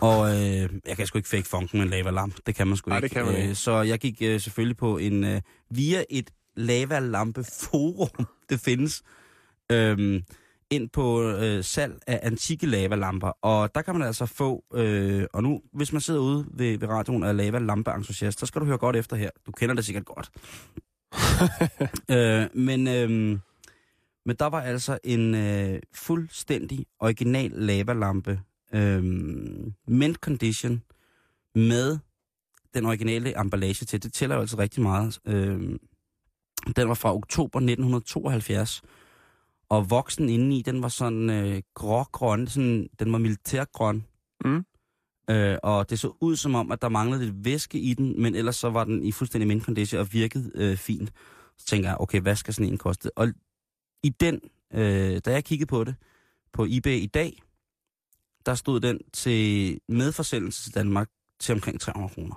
[0.00, 2.34] Og øh, jeg kan sgu ikke fake funken med en lavalamp.
[2.46, 3.04] Det kan man sgu Nej, ikke.
[3.04, 3.48] det kan man ikke.
[3.48, 5.24] Øh, så jeg gik øh, selvfølgelig på en...
[5.24, 9.02] Øh, via et lavalampe forum, det findes.
[9.72, 10.22] Øhm,
[10.70, 13.28] ind på øh, salg af antikke lavalamper.
[13.28, 16.88] Og der kan man altså få, øh, og nu, hvis man sidder ude ved, ved
[16.88, 19.30] radioen og er lavalampe-entusiast, så skal du høre godt efter her.
[19.46, 20.30] Du kender det sikkert godt.
[22.16, 23.38] øh, men, øh,
[24.26, 28.40] men der var altså en øh, fuldstændig original lavalampe,
[28.74, 29.04] øh,
[29.88, 30.82] mint condition,
[31.54, 31.98] med
[32.74, 34.02] den originale emballage til.
[34.02, 35.18] Det tæller jo altså rigtig meget.
[35.26, 35.78] Øh,
[36.76, 38.82] den var fra oktober 1972,
[39.68, 44.04] og voksen indeni, den var sådan øh, grågrøn, sådan, den var militærgrøn.
[44.44, 44.64] Mm.
[45.30, 48.34] Øh, og det så ud som om, at der manglede lidt væske i den, men
[48.34, 51.12] ellers så var den i fuldstændig mint condition og virkede øh, fint.
[51.58, 53.18] Så tænker jeg, okay, hvad skal sådan en koste?
[53.18, 53.28] Og
[54.02, 54.40] i den,
[54.74, 55.94] øh, da jeg kiggede på det,
[56.52, 57.42] på eBay i dag,
[58.46, 61.08] der stod den til medforsendelse til Danmark
[61.40, 62.34] til omkring 300 kroner.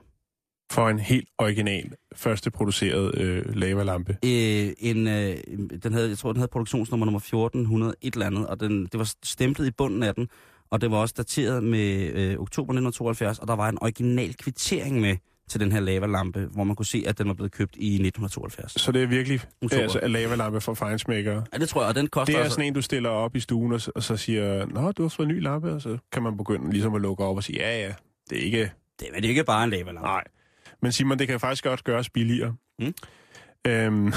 [0.71, 4.17] For en helt original, første produceret øh, lavalampe.
[4.25, 5.37] Øh, en, øh,
[5.83, 8.97] den havde, jeg tror, den havde produktionsnummer nummer 1400, et eller andet, og den, det
[8.99, 10.27] var stemplet i bunden af den,
[10.71, 15.01] og det var også dateret med øh, oktober 1972, og der var en original kvittering
[15.01, 15.15] med
[15.49, 18.81] til den her lavalampe, hvor man kunne se, at den var blevet købt i 1972.
[18.81, 19.77] Så det er virkelig det Super.
[19.77, 21.43] er altså en lavalampe for fejnsmækkere.
[21.53, 22.55] Ja, det tror jeg, og den koster Det er altså...
[22.55, 25.25] sådan en, du stiller op i stuen, og, og så siger, Nå, du har fået
[25.29, 27.81] en ny lampe, og så kan man begynde ligesom at lukke op og sige, ja,
[27.81, 27.93] ja,
[28.29, 28.71] det er ikke...
[28.99, 30.01] Det, men det er ikke bare en lavalampe.
[30.07, 30.23] Nej.
[30.81, 32.55] Men Simon, det kan faktisk godt gøres billigere.
[32.79, 32.93] Mm.
[33.67, 34.13] Øhm,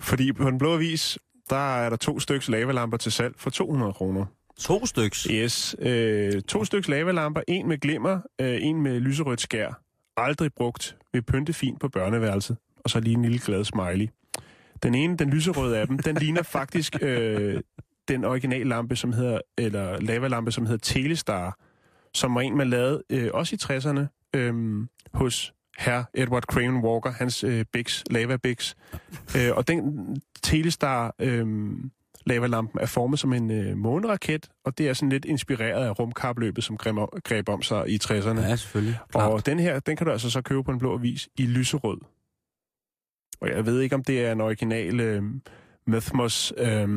[0.00, 1.18] fordi på den blå avis,
[1.50, 4.26] der er der to styks lavalamper til salg for 200 kroner.
[4.58, 5.22] To styks.
[5.22, 5.76] Yes.
[5.78, 9.80] Øh, to styks lavalamper, en med glimmer, øh, en med lyserødt skær.
[10.16, 10.96] Aldrig brugt.
[11.12, 12.56] Vil pynte fint på børneværelset.
[12.84, 14.08] Og så lige en lille glad smiley.
[14.82, 17.60] Den ene, den lyserøde af dem, den ligner faktisk øh,
[18.08, 21.58] den originale lampe, som hedder, eller lavalampe, som hedder Telestar,
[22.14, 27.10] som var en, man lavede øh, også i 60'erne øh, hos herr Edward Craven Walker,
[27.10, 28.74] hans øh, Bix, Lava Bix.
[29.36, 29.82] Øh, og den
[30.42, 31.46] Telestar øh,
[32.26, 36.64] lavalampen er formet som en øh, måneraket, og det er sådan lidt inspireret af rumkapløbet,
[36.64, 38.40] som greb om, greb om sig i 60'erne.
[38.40, 38.98] Ja, selvfølgelig.
[39.10, 39.32] Klart.
[39.32, 41.98] Og den her, den kan du altså så købe på en blå avis i lyserød.
[43.40, 45.22] Og jeg ved ikke, om det er en original øh,
[45.86, 46.88] Mythmos øh,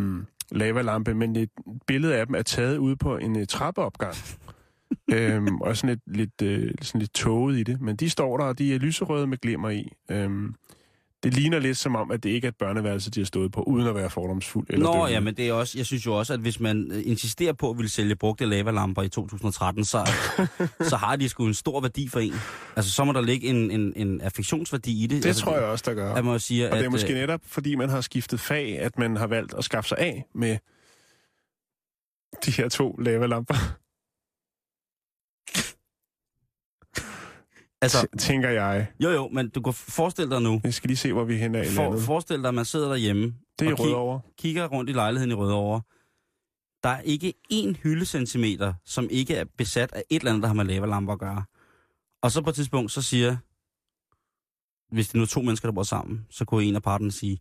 [0.52, 1.50] lavalampe, men et
[1.88, 4.16] billede af dem er taget ude på en øh, trappeopgang.
[5.12, 7.82] Øhm, og sådan lidt, lidt, øh, sådan lidt tåget i det.
[7.82, 9.92] Men de står der, og de er lyserøde med glimmer i.
[10.12, 10.56] Øhm,
[11.24, 13.62] det ligner lidt som om, at det ikke er et børneværelse, de har stået på,
[13.62, 14.66] uden at være fordomsfuld.
[14.70, 15.14] Eller Nå, dømmende.
[15.14, 17.70] ja, men det er også, jeg synes jo også, at hvis man øh, insisterer på
[17.70, 20.10] at ville sælge brugte lavalamper i 2013, så,
[20.90, 22.34] så har de sgu en stor værdi for en.
[22.76, 25.24] Altså, så må der ligge en, en, en affektionsværdi i det.
[25.24, 26.14] Det altså, tror jeg også, der gør.
[26.14, 28.80] At man siger, Og det er at, måske øh, netop, fordi man har skiftet fag,
[28.80, 30.58] at man har valgt at skaffe sig af med
[32.46, 33.56] de her to lavalamper,
[37.82, 38.88] altså, tænker jeg.
[39.00, 41.44] jo jo, men du kan forestille dig nu, Jeg skal lige se, hvor vi er
[41.60, 42.02] af i for, landet.
[42.02, 44.22] forestil dig, at man sidder derhjemme, Det er og kig- Rødovre.
[44.38, 45.82] kigger rundt i lejligheden i Rødovre.
[46.84, 50.56] Der er ikke én hyldecentimeter, som ikke er besat af et eller andet, der har
[50.56, 51.44] med lavalamper at gøre.
[52.22, 53.38] Og så på et tidspunkt, så siger,
[54.96, 57.40] hvis det nu er to mennesker, der bor sammen, så kunne en af parterne sige,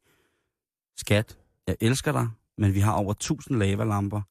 [0.96, 4.22] skat, jeg elsker dig, men vi har over 1000 lavalamper.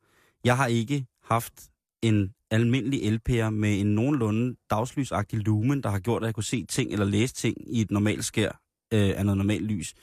[0.44, 1.54] Jeg har ikke haft
[2.02, 6.66] en almindelig LP'er med en nogenlunde dagslysagtig lumen, der har gjort, at jeg kunne se
[6.66, 8.62] ting eller læse ting i et normalt skær
[8.94, 9.94] øh, af noget normalt lys.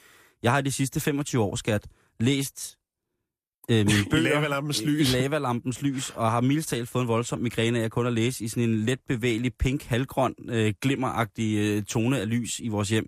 [0.43, 1.87] Jeg har i de sidste 25 år, skat,
[2.21, 2.79] læst
[3.71, 5.15] øh, mine bøger lavalampens lys.
[5.15, 8.45] i lavalampens lys, og har mildst talt fået en voldsom migræne af kun at læse
[8.45, 12.89] i sådan en let bevægelig, pink, halvgrøn, øh, glimmeragtig øh, tone af lys i vores
[12.89, 13.07] hjem.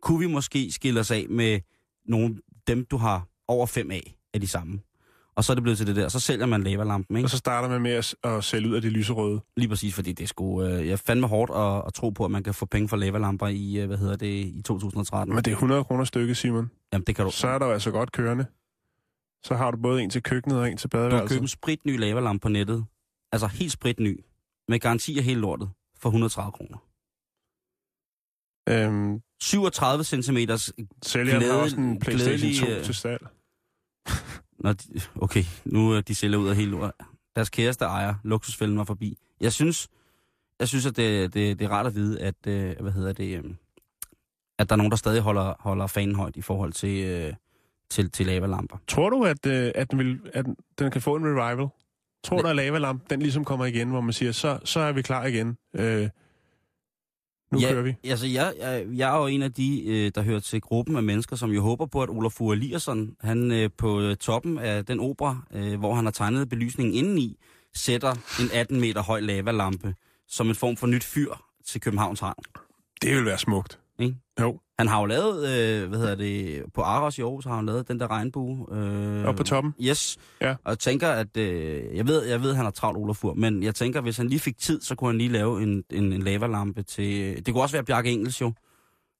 [0.00, 1.60] Kunne vi måske skille os af med
[2.06, 4.80] nogle dem, du har over fem af, af de samme?
[5.36, 6.08] Og så er det blevet til det der.
[6.08, 7.26] Så sælger man lavalampen, ikke?
[7.26, 9.40] Og så starter man med at, at sælge ud af det lyserøde.
[9.56, 10.62] Lige præcis, fordi det er sgu...
[10.62, 13.46] Øh, jeg fandme hårdt at, at tro på, at man kan få penge for lavalamper
[13.46, 15.34] i, øh, hvad hedder det, i 2013.
[15.34, 16.70] Men det er 100 kroner stykket, Simon.
[16.92, 17.30] Jamen, det kan du...
[17.30, 18.46] Så er der jo altså godt kørende.
[19.44, 21.40] Så har du både en til køkkenet og en til Du kan købe badeværelset.
[21.40, 22.84] en spritny lavalampe på nettet.
[23.32, 24.20] Altså helt spritny.
[24.68, 25.70] Med garanti af hele lortet.
[25.98, 26.78] For 130 kroner.
[28.68, 30.38] Øhm, 37 cm.
[31.02, 33.26] sælgeren har også en Playstation glædelig, 2 øh, til salg.
[34.64, 36.92] Nå, de, okay, nu er de sælger ud af hele lortet.
[37.36, 38.14] Deres kæreste ejer.
[38.22, 39.18] Luksusfælden var forbi.
[39.40, 39.88] Jeg synes,
[40.60, 43.38] jeg synes at det, det, det er rart at vide, at, øh, hvad hedder det,
[43.38, 43.44] øh,
[44.58, 47.32] at der er nogen, der stadig holder, holder fanen højt i forhold til, øh,
[47.90, 48.76] til, til lavalamper.
[48.88, 50.46] Tror du, at, øh, at, den vil, at
[50.78, 51.68] den kan få en revival?
[52.24, 55.02] Tror du, at lavalamp, den ligesom kommer igen, hvor man siger, så, så er vi
[55.02, 55.56] klar igen.
[55.74, 56.08] Øh,
[57.54, 57.94] nu ja, kører vi.
[58.04, 61.02] Altså, jeg, jeg, jeg er jo en af de, øh, der hører til gruppen af
[61.02, 65.00] mennesker, som jo håber på, at Olaf Eliasson, han øh, på øh, toppen af den
[65.00, 65.38] opera,
[65.78, 67.36] hvor han har tegnet belysningen indeni,
[67.74, 69.94] sætter en 18 meter høj lavalampe
[70.28, 71.32] som en form for nyt fyr
[71.66, 72.44] til Københavns Havn.
[73.02, 73.78] Det vil være smukt.
[74.40, 77.66] Jo, Han har jo lavet, øh, hvad hedder det, på Aros i Aarhus har han
[77.66, 78.66] lavet den der regnbue.
[78.76, 79.74] Øh, Oppe på toppen?
[79.82, 80.16] Yes.
[80.40, 80.50] Ja.
[80.50, 83.34] Og jeg tænker, at, øh, jeg ved, jeg ved, at han har travlt Olaf Fur,
[83.34, 86.12] men jeg tænker, hvis han lige fik tid, så kunne han lige lave en, en,
[86.12, 88.52] en lavalampe til, det kunne også være Bjarke Engels jo.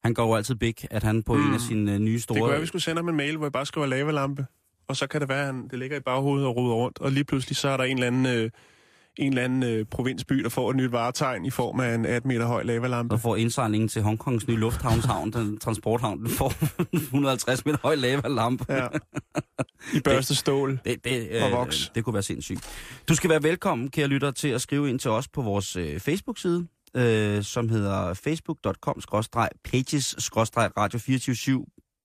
[0.05, 1.49] Han går jo altid big, at han på mm.
[1.49, 2.35] en af sine øh, nye store...
[2.35, 4.47] det kunne være, vi skulle sende ham en mail, hvor jeg bare skriver lavalampe.
[4.89, 7.01] Og så kan det være, at han, det ligger i baghovedet og ruder rundt.
[7.01, 8.51] Og lige pludselig så er der en eller anden, øh,
[9.17, 12.29] en eller anden øh, provinsby, der får et nyt varetegn i form af en 18
[12.29, 13.15] meter høj lavalampe.
[13.15, 16.53] der får indsejlingen til Hongkongs nye lufthavnshavn, den transporthavn, den får
[16.93, 18.73] 150 meter høj lavalampe.
[18.73, 18.87] Ja.
[19.95, 20.81] I børste stål.
[20.85, 21.93] Det, det, Og voks.
[21.95, 22.69] det kunne være sindssygt.
[23.09, 26.01] Du skal være velkommen, kære lytter, til at skrive ind til os på vores øh,
[26.01, 31.65] Facebook-side, øh, som hedder facebook.com-pages-radio 247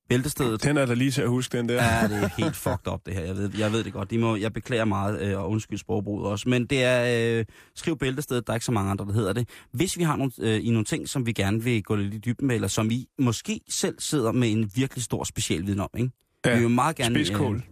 [0.09, 0.63] Bæltestedet.
[0.63, 1.75] Den er der lige til at huske, den der.
[1.75, 3.21] Ja, det er helt fucked up, det her.
[3.21, 4.11] Jeg ved, jeg ved det godt.
[4.11, 6.49] De må, jeg beklager meget, øh, og undskyld sprogbruget også.
[6.49, 7.45] Men det er, øh,
[7.75, 9.49] skriv bæltestedet, der er ikke så mange andre, der hedder det.
[9.71, 12.17] Hvis vi har nogle, øh, i nogle ting, som vi gerne vil gå lidt i
[12.17, 15.89] dybden med, eller som I måske selv sidder med en virkelig stor speciel viden om,
[15.97, 16.09] ikke?
[16.45, 17.15] Ja, Vi vil meget gerne...
[17.15, 17.63] Spidskål.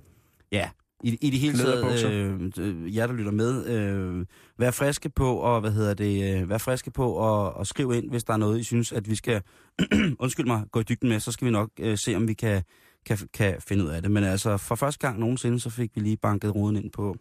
[0.51, 0.69] Ja,
[1.03, 4.25] i, i det hele taget, øh, øh, jer der lytter med, øh,
[4.57, 8.09] vær friske på, og hvad hedder det, øh, vær friske på og, og skriv ind,
[8.09, 9.41] hvis der er noget, I synes, at vi skal,
[10.19, 12.63] undskyld mig, gå i dybden med, så skal vi nok øh, se, om vi kan,
[13.05, 14.11] kan, kan finde ud af det.
[14.11, 17.15] Men altså, for første gang nogensinde, så fik vi lige banket roden ind på,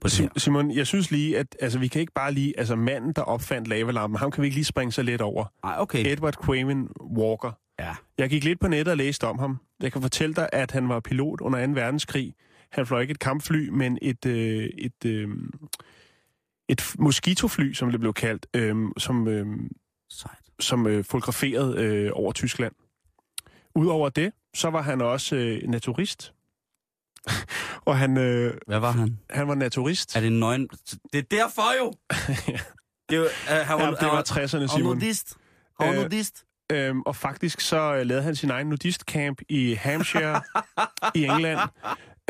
[0.00, 0.28] på det her.
[0.28, 2.58] Sim- Simon, jeg synes lige, at altså, vi kan ikke bare lige...
[2.58, 5.44] Altså, manden, der opfandt lavalampen, ham kan vi ikke lige springe så let over.
[5.64, 6.06] Ej, okay.
[6.06, 7.50] Edward Quamen Walker.
[7.78, 7.94] Ja.
[8.18, 9.58] Jeg gik lidt på nettet og læste om ham.
[9.82, 11.72] Jeg kan fortælle dig, at han var pilot under 2.
[11.72, 12.34] verdenskrig.
[12.74, 15.28] Han fløj ikke et kampfly, men et, øh, et, øh,
[16.68, 19.46] et mosquitofly, som det blev kaldt, øh, som, øh,
[20.10, 20.38] Sejt.
[20.60, 22.72] som øh, fotograferede øh, over Tyskland.
[23.74, 26.34] Udover det, så var han også øh, naturist.
[27.88, 29.18] og han, øh, Hvad var han?
[29.30, 30.16] han var naturist.
[30.16, 30.68] Er det en nøgen?
[31.12, 31.92] Det er derfor jo!
[33.10, 34.94] det jo, uh, han Ja, det var 60'erne, Og Simon.
[34.96, 35.36] nudist.
[35.78, 36.44] Og Øh, nudist.
[36.72, 40.42] Øhm, og faktisk så øh, lavede han sin egen nudistcamp i Hampshire
[41.20, 41.58] i England,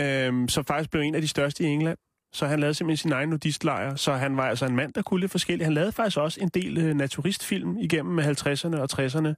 [0.01, 1.99] øhm, som faktisk blev en af de største i England.
[2.33, 3.95] Så han lavede simpelthen sin egen nudistlejr.
[3.95, 5.65] Så han var altså en mand, der kunne lidt forskelligt.
[5.65, 9.35] Han lavede faktisk også en del øh, naturistfilm igennem med 50'erne og 60'erne,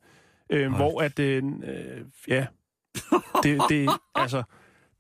[0.51, 0.83] øh, Hold.
[0.83, 2.47] hvor at, øh, øh, ja,
[3.43, 4.43] det, det, altså,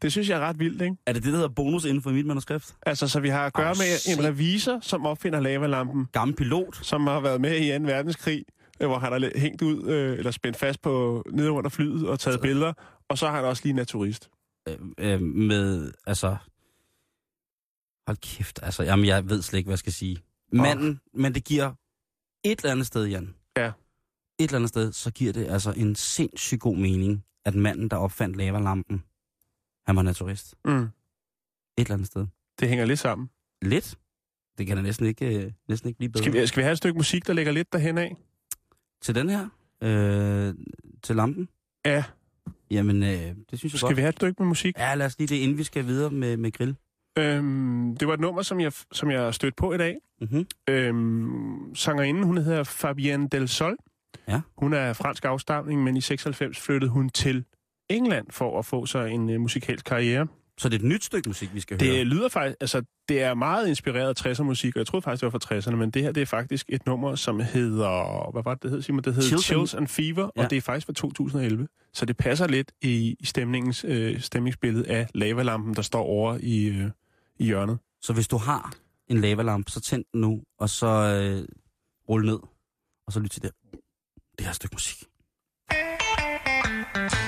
[0.02, 0.96] det synes jeg er ret vildt, ikke?
[1.06, 2.74] Er det det, der hedder bonus inden for mit manuskript?
[2.86, 6.78] Altså, så vi har at gøre Åh, med en revisor, som opfinder lavalampen, Gammel pilot.
[6.82, 7.84] som har været med i 2.
[7.84, 8.44] verdenskrig,
[8.80, 12.20] øh, hvor han har hængt ud, øh, eller spændt fast på nede under flyet og
[12.20, 12.72] taget billeder.
[13.08, 14.30] Og så er han også lige naturist.
[14.68, 16.36] Øh, øh, med, altså...
[18.06, 20.18] Hold kæft, altså, jamen, jeg ved slet ikke, hvad jeg skal sige.
[20.52, 21.72] Manden, men det giver
[22.44, 23.34] et eller andet sted, Jan.
[23.56, 23.66] Ja.
[24.38, 27.96] Et eller andet sted, så giver det altså en sindssygt god mening, at manden, der
[27.96, 29.04] opfandt lavalampen,
[29.86, 30.54] han var naturist.
[30.64, 30.82] Mm.
[30.82, 30.90] Et
[31.76, 32.26] eller andet sted.
[32.60, 33.30] Det hænger lidt sammen.
[33.62, 33.98] Lidt.
[34.58, 36.24] Det kan da næsten ikke, øh, næsten ikke blive bedre.
[36.24, 38.16] Skal vi, skal vi have et stykke musik, der ligger lidt derhen af?
[39.02, 39.48] Til den her?
[39.82, 40.54] Øh,
[41.02, 41.48] til lampen?
[41.84, 42.04] Ja.
[42.70, 43.96] Jamen, øh, det synes jeg Skal godt.
[43.96, 44.78] vi have et stykke med musik?
[44.78, 46.76] Ja, lad os lige det, inden vi skal videre med, med grill.
[47.18, 49.96] Øhm, det var et nummer, som jeg, som jeg stødte på i dag.
[50.20, 50.46] Mm-hmm.
[50.68, 53.76] Øhm, sangerinden, hun hedder Fabienne Del Sol.
[54.28, 54.40] Ja.
[54.58, 57.44] Hun er fransk afstamning, men i 96 flyttede hun til
[57.88, 60.26] England for at få sig en uh, musikalsk karriere.
[60.58, 61.94] Så det er et nyt stykke musik, vi skal høre.
[61.94, 65.20] Det lyder faktisk, altså det er meget inspireret af 60'er musik, og jeg troede faktisk,
[65.24, 68.42] det var fra 60'erne, men det her det er faktisk et nummer, som hedder, hvad
[68.42, 69.02] var det, det hed, Simon?
[69.04, 70.44] Det hedder Chills Chills, and- Fever, Ja.
[70.44, 71.68] og det er faktisk fra 2011.
[71.92, 76.64] Så det passer lidt i, i stemningens, øh, stemningsbillede af lavalampen, der står over i,
[76.66, 76.90] øh,
[77.38, 77.78] i hjørnet.
[78.02, 78.74] Så hvis du har
[79.08, 81.48] en lavalampe, så tænd den nu, og så øh,
[82.08, 82.38] rul ned,
[83.06, 83.50] og så lyt til det,
[84.38, 85.04] det her stykke musik.
[86.96, 87.25] Chills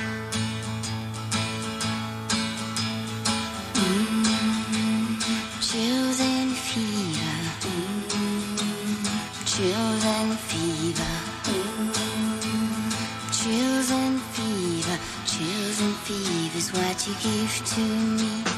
[16.79, 18.57] what you give to me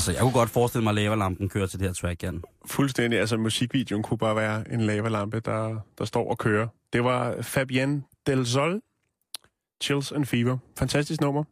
[0.00, 2.42] Altså, jeg kunne godt forestille mig, at lavalampen kører til det her track, Jan.
[2.66, 3.20] Fuldstændig.
[3.20, 6.68] Altså, musikvideoen kunne bare være en lavalampe, der, der står og kører.
[6.92, 8.80] Det var Fabienne Del Sol,
[9.82, 10.58] Chills and Fever.
[10.78, 11.44] Fantastisk nummer.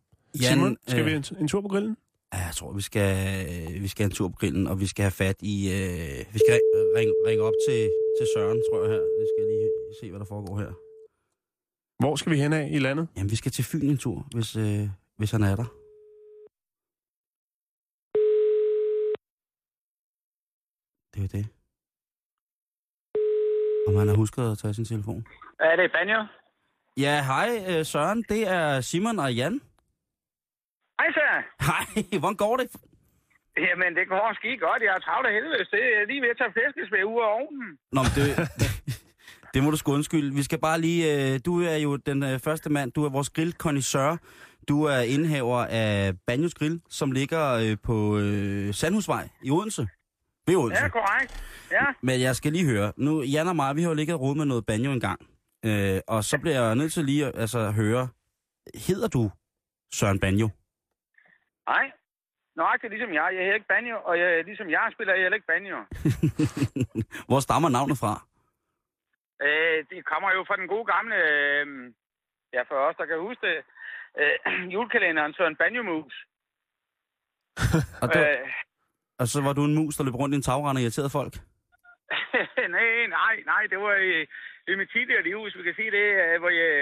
[0.42, 1.96] Jan, Simon, skal øh, vi en, en tur på grillen?
[2.34, 3.11] Ja, jeg tror, vi skal,
[3.51, 5.57] øh, vi skal have en tur på grillen, og vi skal have fat i...
[5.72, 9.01] Øh, vi skal ring- ringe, ringe op til, til Søren, tror jeg her.
[9.01, 9.68] Det skal lige
[10.01, 10.72] se, hvad der foregår her.
[12.03, 13.09] Hvor skal vi hen af i landet?
[13.16, 15.78] Jamen, vi skal til Fyn en tur, hvis, øh, hvis han er der.
[21.18, 21.46] Det er det.
[23.88, 25.26] Om han har husket at tage sin telefon.
[25.60, 26.20] Er det Banjo?
[26.96, 28.24] Ja, hej øh, Søren.
[28.28, 29.60] Det er Simon og Jan.
[31.00, 31.28] Hej så.
[31.68, 32.66] Hej, hvordan går det?
[33.56, 34.82] Jamen, det går skide godt.
[34.82, 35.58] Jeg er travlt af helvede.
[35.58, 37.68] Det er lige ved at tage flæskesvær ud af ovnen.
[37.92, 38.26] Nå, men det,
[39.54, 40.34] det må du sgu undskylde.
[40.34, 41.02] Vi skal bare lige...
[41.14, 42.92] Øh, du er jo den øh, første mand.
[42.92, 44.16] Du er vores grillkondisør.
[44.68, 49.88] Du er indehaver af Banjos Grill, som ligger øh, på øh, Sandhusvej i Odense.
[50.49, 50.82] Ved Odense.
[50.82, 51.32] Ja, korrekt.
[51.70, 51.86] Ja.
[52.03, 52.92] Men jeg skal lige høre.
[52.96, 55.20] Nu, Jan og mig, vi har jo ligget og med noget banjo engang.
[55.68, 58.09] Øh, og så bliver jeg nødt til lige at altså, høre.
[58.88, 59.22] Hedder du
[59.99, 60.49] Søren Banjo?
[61.68, 61.86] Nej.
[62.57, 63.28] Nøjagtigt ligesom jeg.
[63.34, 65.78] Jeg hedder ikke Banjo, og jeg, ligesom jeg spiller jeg heller ikke Banjo.
[67.28, 68.12] Hvor stammer navnet fra?
[69.46, 71.16] Øh, det kommer jo fra den gode gamle...
[71.32, 71.66] Øh,
[72.55, 73.59] ja, for os, der kan huske det.
[74.20, 74.36] Øh,
[74.74, 76.14] julekalenderen Søren Banjo Mus.
[78.03, 78.49] Og, det, Øh,
[79.20, 81.34] og så var du en mus, der løb rundt i en tagrende og irriterede folk?
[82.76, 83.62] nej, nej, nej.
[83.72, 84.14] Det var i,
[84.70, 86.72] i mit tidligere liv, hvis vi kan sige det, øh, hvor jeg...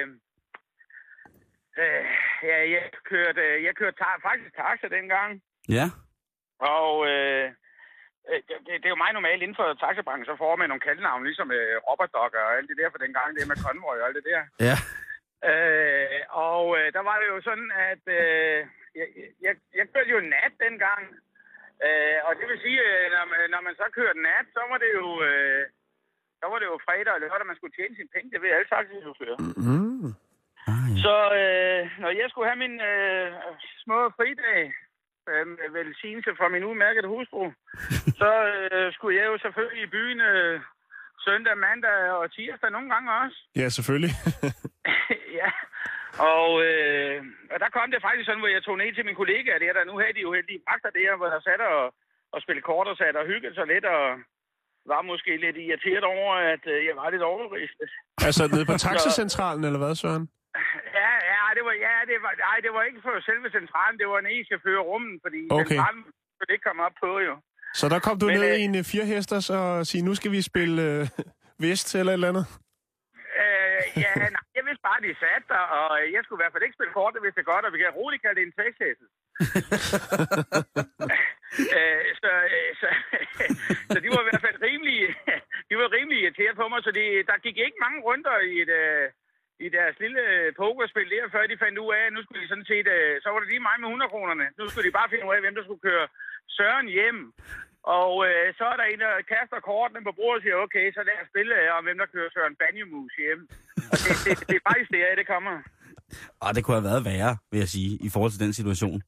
[1.83, 2.05] Øh,
[2.49, 5.31] ja, jeg kørte, jeg kørte ta- faktisk taxa dengang.
[5.79, 5.87] Ja.
[6.77, 7.47] Og øh,
[8.31, 10.87] øh, det, det, det er jo meget normalt inden for taxabranchen, så får man nogle
[10.87, 14.07] kaldnavne, ligesom øh, Robert Dogger og alt det der for dengang, det med Convoy og
[14.07, 14.43] alt det der.
[14.69, 14.77] Ja.
[15.51, 18.59] Øh, og øh, der var det jo sådan, at øh,
[18.99, 19.07] jeg,
[19.47, 21.03] jeg, jeg kørte jo nat dengang.
[21.87, 24.79] Øh, og det vil sige, øh, når, man- når man så kørte nat, så var
[24.85, 25.07] det jo...
[25.29, 25.65] Øh,
[26.41, 28.31] så var det jo fredag og lørdag, man skulle tjene sine penge.
[28.33, 29.39] Det ved alle taxichauffører.
[29.67, 30.09] Mm.
[30.73, 31.01] Ah, ja.
[31.05, 33.27] Så øh, når jeg skulle have min øh,
[33.85, 34.61] små fridag,
[35.31, 37.45] øh, med velsignelse fra min udmærkede hustru,
[38.21, 38.31] så
[38.73, 40.61] øh, skulle jeg jo selvfølgelig i byen øh,
[41.27, 43.39] søndag, mandag og tirsdag nogle gange også.
[43.61, 44.13] Ja, selvfølgelig.
[45.41, 45.51] ja.
[46.35, 47.17] Og, øh,
[47.53, 49.85] og der kom det faktisk sådan, hvor jeg tog ned til min kollega der, der
[49.91, 51.85] nu havde de jo heldige vagter der, hvor der satte og,
[52.35, 54.05] og spillede kort og satte og hyggede sig lidt, og
[54.93, 57.91] var måske lidt irriteret over, at øh, jeg var lidt overristet.
[58.29, 60.25] altså nede på taxacentralen, eller hvad, Søren?
[61.01, 64.07] Ja, ja, det var, ja, det var, nej, det var ikke for selve centralen, det
[64.13, 65.65] var en e-chauffør rummen, fordi Okay.
[65.67, 66.03] centralen
[66.37, 67.35] kunne det ikke komme op på, jo.
[67.81, 70.31] Så der kom du Men, ned øh, i en øh, firehesters og sige, nu skal
[70.37, 71.03] vi spille øh,
[71.65, 72.47] vest eller et eller andet?
[73.77, 76.55] Øh, ja, nej, jeg vidste bare, at de satte der, og jeg skulle i hvert
[76.55, 78.59] fald ikke spille kort, det vidste jeg godt, og vi kan roligt kalde det en
[78.61, 79.07] sexhæssel.
[81.79, 82.89] øh, så, øh, så,
[83.93, 84.99] så de var i hvert fald rimelig,
[85.69, 88.73] de var rimelig irriteret på mig, så de, der gik ikke mange runder i, et,
[88.85, 89.07] øh,
[89.67, 90.23] i deres lille
[90.61, 93.29] pokerspil der, før de fandt ud af, at nu skulle de sådan set, øh, så
[93.31, 94.47] var det lige mig med 100 kronerne.
[94.59, 96.07] Nu skulle de bare finde ud af, hvem der skulle køre
[96.57, 97.19] Søren hjem.
[98.01, 101.01] Og øh, så er der en, der kaster kortene på bordet og siger, okay, så
[101.09, 103.41] lad os spille øh, om, hvem der kører Søren Banjemus hjem.
[103.93, 105.55] Og det, det, det er faktisk der, det kommer.
[106.45, 108.99] Og det kunne have været værre, vil jeg sige, i forhold til den situation.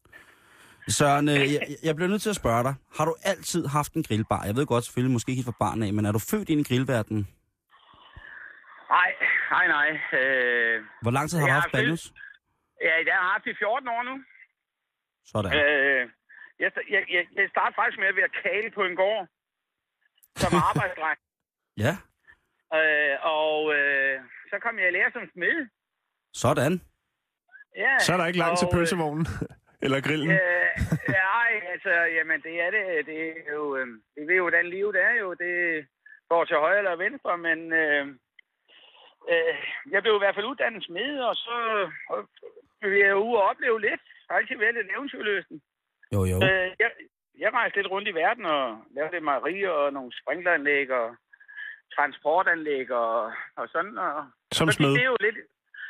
[0.99, 2.75] Søren, øh, jeg, jeg bliver nødt til at spørge dig.
[2.97, 4.43] Har du altid haft en grillbar?
[4.49, 6.69] Jeg ved godt, selvfølgelig måske ikke fra barn af, men er du født ind i
[6.71, 7.23] grillverdenen?
[8.97, 9.11] Nej,
[9.55, 9.89] nej, nej.
[10.21, 12.03] Øh, Hvor lang tid har du Jeg haft banjos?
[12.87, 14.15] ja, jeg har haft det i 14 år nu.
[15.33, 15.53] Sådan.
[15.61, 16.03] Øh,
[16.59, 19.27] jeg, jeg, jeg, jeg startede faktisk med at være kale på en gård
[20.37, 21.19] som arbejdsdreng.
[21.77, 21.95] Ja,
[22.75, 25.69] Øh, og øh, så kom jeg i lære som smed.
[26.33, 26.81] sådan.
[27.77, 29.27] Ja, Så er der ikke langt til og, øh, pølsevognen.
[29.85, 30.31] eller grillen.
[30.31, 30.75] Øh,
[31.09, 33.07] nej, altså, jamen, det er det.
[33.07, 33.87] Det er jo, øh,
[34.17, 35.35] vi ved jo, hvordan livet er jo.
[35.35, 35.87] Det
[36.29, 38.07] går til højre eller venstre, men øh,
[39.33, 39.55] øh,
[39.91, 41.57] jeg blev i hvert fald uddannet smed, og så
[42.11, 42.29] og,
[42.81, 44.03] blev jeg ude og opleve lidt.
[44.25, 45.63] Jeg har altid været lidt eventyrløsen.
[46.15, 46.37] Jo, jo.
[46.37, 46.91] Øh, jeg,
[47.39, 51.17] jeg rejste lidt rundt i verden og lavede lidt mejerier og nogle sprinkleranlæg og
[51.95, 53.99] transportanlæg og, og sådan.
[53.99, 54.91] Og, Som så smed.
[54.91, 55.37] gik det jo lidt,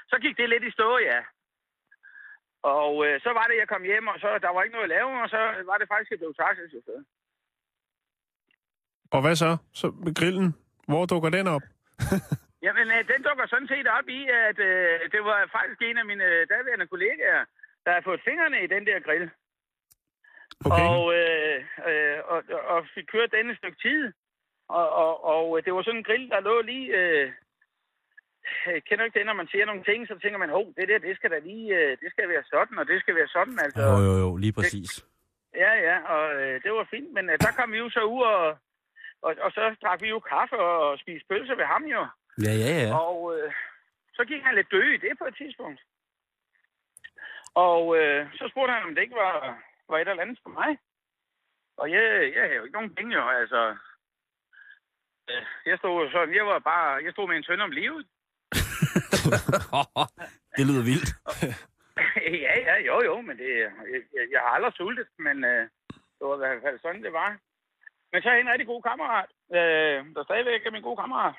[0.09, 1.21] så gik det lidt i stå, ja.
[2.62, 4.95] Og øh, så var det, jeg kom hjem, og så der var ikke noget at
[4.97, 5.41] lave, og så
[5.71, 7.01] var det faktisk, jeg blev taxichauffør.
[9.11, 9.57] Og hvad så?
[9.81, 10.49] Så med grillen.
[10.89, 11.62] Hvor dukker den op?
[12.66, 16.07] Jamen, øh, den dukker sådan set op i, at øh, det var faktisk en af
[16.07, 17.45] mine øh, daværende kollegaer,
[17.85, 19.31] der havde fået fingrene i den der grill.
[20.65, 20.87] Okay.
[20.89, 22.43] Og, øh, øh, og,
[22.73, 24.13] og fik kørt den et stykke tid.
[24.69, 26.87] Og, og, og det var sådan en grill, der lå lige...
[26.99, 27.33] Øh,
[28.67, 30.99] jeg kender ikke det, når man siger nogle ting, så tænker man, hov, det der,
[30.99, 33.83] det skal da lige, øh, det skal være sådan, og det skal være sådan, altså.
[33.83, 35.05] Jo, jo, jo, lige præcis.
[35.55, 38.23] Ja, ja, og øh, det var fint, men øh, der kom vi jo så ud,
[38.23, 38.47] og,
[39.23, 42.07] og, og så drak vi jo kaffe og spiste pølse ved ham jo.
[42.47, 42.99] Ja, ja, ja.
[42.99, 43.53] Og øh,
[44.17, 45.81] så gik han lidt død i det på et tidspunkt.
[47.55, 50.78] Og øh, så spurgte han, om det ikke var, var et eller andet for mig.
[51.76, 53.76] Og jeg, jeg havde jo ikke nogen penge jo, altså.
[55.30, 58.07] Øh, Jeg stod sådan, jeg var bare, jeg stod med en søn om livet.
[60.57, 61.11] det lyder vildt.
[62.47, 65.68] ja, ja, jo, jo, men det, jeg, jeg, har aldrig sultet, men øh,
[66.16, 67.39] det var i hvert fald sådan, det var.
[68.12, 71.34] Men så er en rigtig god kammerat, øh, der stadigvæk er min gode kammerat,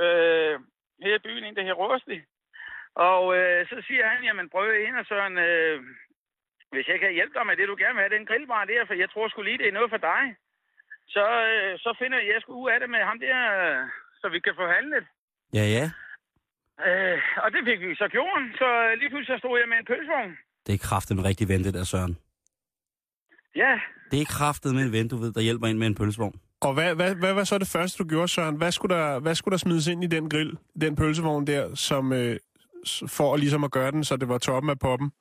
[0.00, 0.60] øh,
[1.02, 2.24] her i byen, en der her Røstig.
[2.94, 5.82] Og øh, så siger han, jamen prøv ind og sådan, øh,
[6.74, 8.94] hvis jeg kan hjælpe dig med det, du gerne vil have, den grillbar der, for
[9.02, 10.22] jeg tror sgu lige, det er noget for dig.
[11.14, 13.80] Så, øh, så finder jeg sgu ud af det med ham der, øh,
[14.20, 15.04] så vi kan få handlet.
[15.58, 15.86] Ja, ja.
[16.88, 18.42] Øh, og det fik vi så gjort.
[18.60, 18.68] Så
[19.00, 20.32] lige pludselig så stod jeg med en pølsevogn.
[20.66, 22.14] Det er kraftet med rigtig ven, det der, Søren.
[23.56, 26.40] Ja, Det er kraftet med en ven, du ved, der hjælper ind med en pølsevogn.
[26.60, 28.56] Og hvad, hvad, hvad var så det første, du gjorde, Søren?
[28.56, 32.12] Hvad skulle der, hvad skulle der smides ind i den grill, den pølsevogn der, som,
[32.12, 32.36] øh,
[33.08, 35.12] for ligesom at gøre den, så det var toppen af poppen?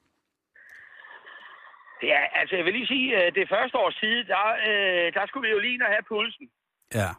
[2.11, 5.47] Ja, altså jeg vil lige sige, at det første års tid, der, øh, der skulle
[5.47, 6.49] vi jo lige have pulsen.
[6.93, 7.09] Ja.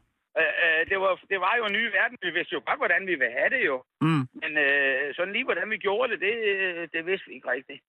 [0.40, 2.18] Øh, øh, det, var, det var jo en ny verden.
[2.22, 3.84] Vi vidste jo godt, hvordan vi ville have det jo.
[4.00, 4.22] Mm.
[4.42, 7.82] Men øh, sådan lige, hvordan vi gjorde det, det, øh, det vidste vi ikke rigtigt.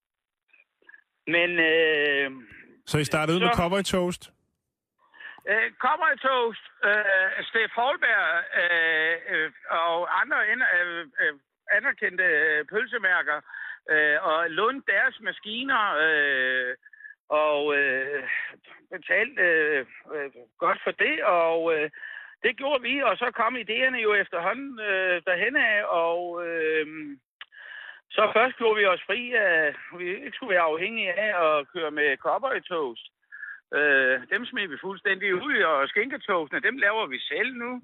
[1.28, 2.32] Men øh,
[2.86, 4.24] Så I startede ud med Så- cowboy toast?
[5.52, 8.24] øh, Cowboy Toast, øh, Steff Holberg
[8.62, 11.34] øh, øh, og andre ind- øh, øh,
[11.78, 13.38] anerkendte øh, pølsemærker
[13.90, 16.76] øh, og lånte deres maskiner øh,
[17.30, 18.24] og øh,
[18.92, 21.24] betalte øh, øh, godt for det.
[21.24, 21.90] Og øh,
[22.44, 26.88] det gjorde vi, og så kom idéerne jo efterhånden øh, derhen af, og øh,
[28.10, 31.92] så først gjorde vi os fri af, vi ikke skulle være afhængige af at køre
[31.92, 33.06] med cowboy toast.
[33.74, 37.82] Øh, dem smed vi fuldstændig ud, og skinketoastene, dem laver vi selv nu.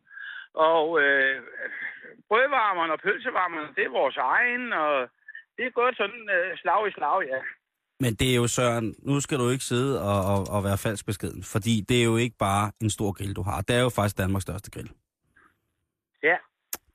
[0.53, 1.41] Og øh,
[2.27, 5.09] brødvarmerne og pølsevarmerne, det er vores egen, og
[5.57, 7.39] det er gået sådan øh, slag i slag, ja.
[7.99, 11.05] Men det er jo, Søren, nu skal du ikke sidde og, og, og være falsk
[11.05, 13.61] beskeden, fordi det er jo ikke bare en stor grill, du har.
[13.61, 14.89] Det er jo faktisk Danmarks største grill.
[16.23, 16.35] Ja,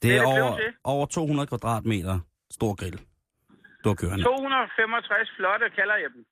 [0.03, 2.19] Det er, er det blevet over, over 200 kvadratmeter
[2.51, 3.01] stor grill,
[3.85, 4.25] du har kørende.
[4.25, 6.25] 265 flotte kalder jeg dem.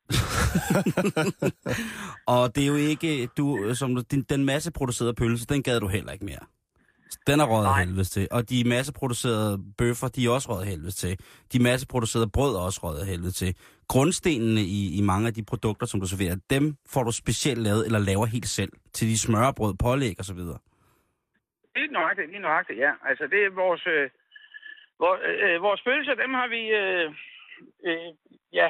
[2.34, 6.12] Og det er jo ikke, du, som din, den masseproducerede pølse, den gad du heller
[6.12, 6.44] ikke mere.
[7.26, 8.28] Den er røget helvedes til.
[8.30, 11.18] Og de masseproducerede bøffer, de er også røget helvedes til.
[11.52, 13.56] De masseproducerede brød er også røget af helvede til.
[13.88, 17.86] Grundstenene i, i mange af de produkter, som du serverer, dem får du specielt lavet
[17.86, 18.72] eller laver helt selv.
[18.92, 20.58] Til de smørbrød, pålæg og så videre.
[21.76, 22.92] Lige nøjagtigt, lige nøjagtigt, ja.
[23.08, 23.82] Altså, det er vores...
[23.86, 24.10] Øh,
[24.98, 26.62] vores, øh, vores pølser, dem har vi...
[26.80, 27.06] Øh,
[27.88, 28.10] øh,
[28.52, 28.68] ja,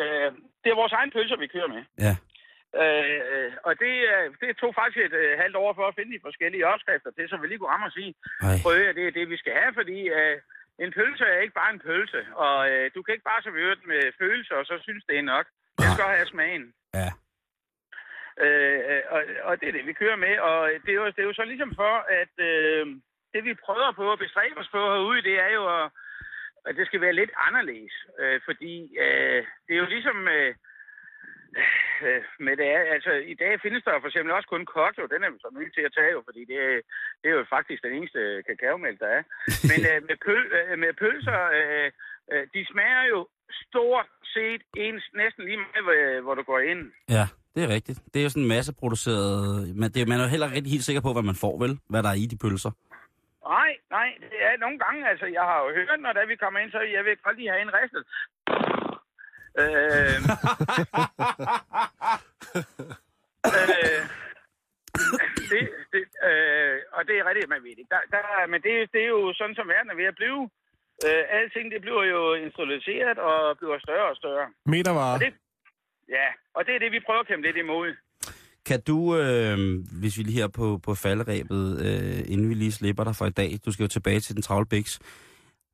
[0.00, 0.28] øh,
[0.62, 1.82] det er vores egen pølser, vi kører med.
[2.06, 2.16] Ja.
[2.82, 3.92] Øh, og det,
[4.40, 7.36] det tog faktisk et øh, halvt år for at finde de forskellige opskrifter til, så
[7.36, 8.56] vi lige kunne ramme og sige, Ej.
[8.62, 10.36] prøv at det er det, vi skal have, fordi øh,
[10.78, 13.86] en pølse er ikke bare en pølse, og øh, du kan ikke bare servere den
[13.92, 15.46] med følelser, og så synes det er nok.
[15.78, 16.74] Det skal have smagen.
[16.94, 17.10] Ja.
[18.44, 21.18] Øh, øh, og, og det er det, vi kører med, og det er jo, det
[21.18, 22.86] er jo så ligesom for, at øh,
[23.34, 25.90] det vi prøver på at bestræbe os på herude, det er jo, at,
[26.66, 27.94] at det skal være lidt anderledes.
[28.20, 30.54] Øh, fordi øh, det er jo ligesom øh,
[32.06, 35.20] øh, med det er, altså i dag findes der for eksempel også kun kokjo, den
[35.24, 36.84] er så nødt til at tage jo, fordi det, er-
[37.20, 39.22] det er jo faktisk den eneste kakaomælk, der er.
[39.70, 41.88] Men øh, med, pøl, øh, med pølser, øh,
[42.32, 43.20] øh, de smager jo
[43.64, 46.82] stort set ens, næsten lige meget, hvor, hvor du går ind.
[47.16, 47.24] Ja,
[47.54, 47.98] det er rigtigt.
[48.12, 49.76] Det er jo sådan en masseproduceret...
[49.80, 51.72] Men det, man er jo heller ikke helt sikker på, hvad man får, vel?
[51.90, 52.72] Hvad der er i de pølser.
[53.56, 56.58] Nej, nej, det er nogle gange, altså, jeg har jo hørt, når da vi kommer
[56.60, 58.02] ind, så jeg vil godt lige have en ristet.
[59.62, 60.16] Øh,
[63.56, 64.00] øh,
[65.50, 67.86] det, det, øh, og det er rigtigt, man ved det.
[67.94, 70.40] Der, der, men det, det er jo sådan, som verden er ved at blive.
[71.06, 74.46] Øh, alting, det bliver jo industrialiseret og bliver større og større.
[74.66, 75.14] Metervare.
[75.14, 75.32] Og det,
[76.08, 77.88] ja, og det er det, vi prøver at kæmpe lidt imod.
[78.68, 79.56] Kan du, øh,
[80.00, 83.30] hvis vi lige her på, på falderæbet, øh, inden vi lige slipper dig for i
[83.30, 84.98] dag, du skal jo tilbage til den travle biks,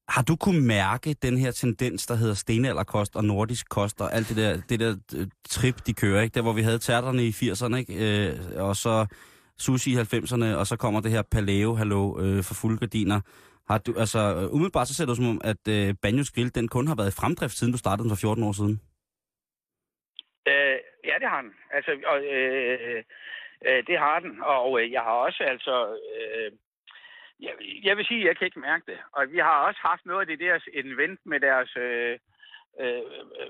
[0.09, 4.29] har du kunne mærke den her tendens, der hedder stenalderkost og nordisk kost og alt
[4.29, 6.35] det der, det der øh, trip, de kører, ikke?
[6.35, 7.95] Der hvor vi havde tærterne i 80'erne, ikke?
[8.07, 9.07] Øh, og så
[9.59, 13.21] sushi i 90'erne, og så kommer det her paleo, hallo, øh, for fulde gardiner.
[13.71, 16.55] Har du, altså, øh, umiddelbart så ser det ud som om, at øh, Banjos Grill,
[16.55, 18.81] den kun har været i fremdrift, siden du startede den for 14 år siden.
[20.49, 20.79] Øh,
[21.09, 21.53] ja, det har den.
[21.77, 23.03] Altså, og, øh,
[23.69, 24.33] øh, det har den.
[24.43, 25.75] Og øh, jeg har også altså...
[26.17, 26.53] Øh,
[27.41, 28.99] jeg, jeg vil sige, at jeg kan ikke mærke det.
[29.13, 32.19] Og vi har også haft noget af det der event med deres øh,
[32.81, 33.03] øh,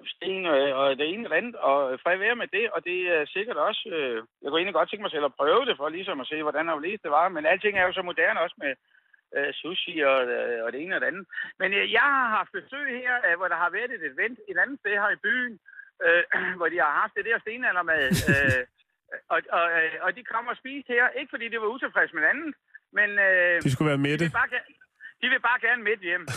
[0.07, 3.57] sten øh, og det ene andet, og fred være med det, og det er sikkert
[3.57, 6.26] også, øh, jeg kunne egentlig godt tænke mig selv at prøve det, for ligesom at
[6.26, 8.72] se, hvordan og det var, men alting er jo så moderne også med
[9.37, 11.26] øh, sushi og, øh, og det ene og det andet.
[11.59, 14.59] Men øh, jeg har haft besøg her, øh, hvor der har været et event et
[14.59, 15.59] andet sted her i byen,
[16.07, 16.24] øh,
[16.59, 18.62] hvor de har haft det der stenaldermad, øh,
[19.35, 22.24] og, og, øh, og de kom og spiste her, ikke fordi det var utilfreds med
[22.32, 22.55] andet,
[22.99, 24.24] men øh, De skulle være de, mætte.
[24.24, 24.49] vil bare,
[25.22, 26.24] de vil bare gerne midt hjem.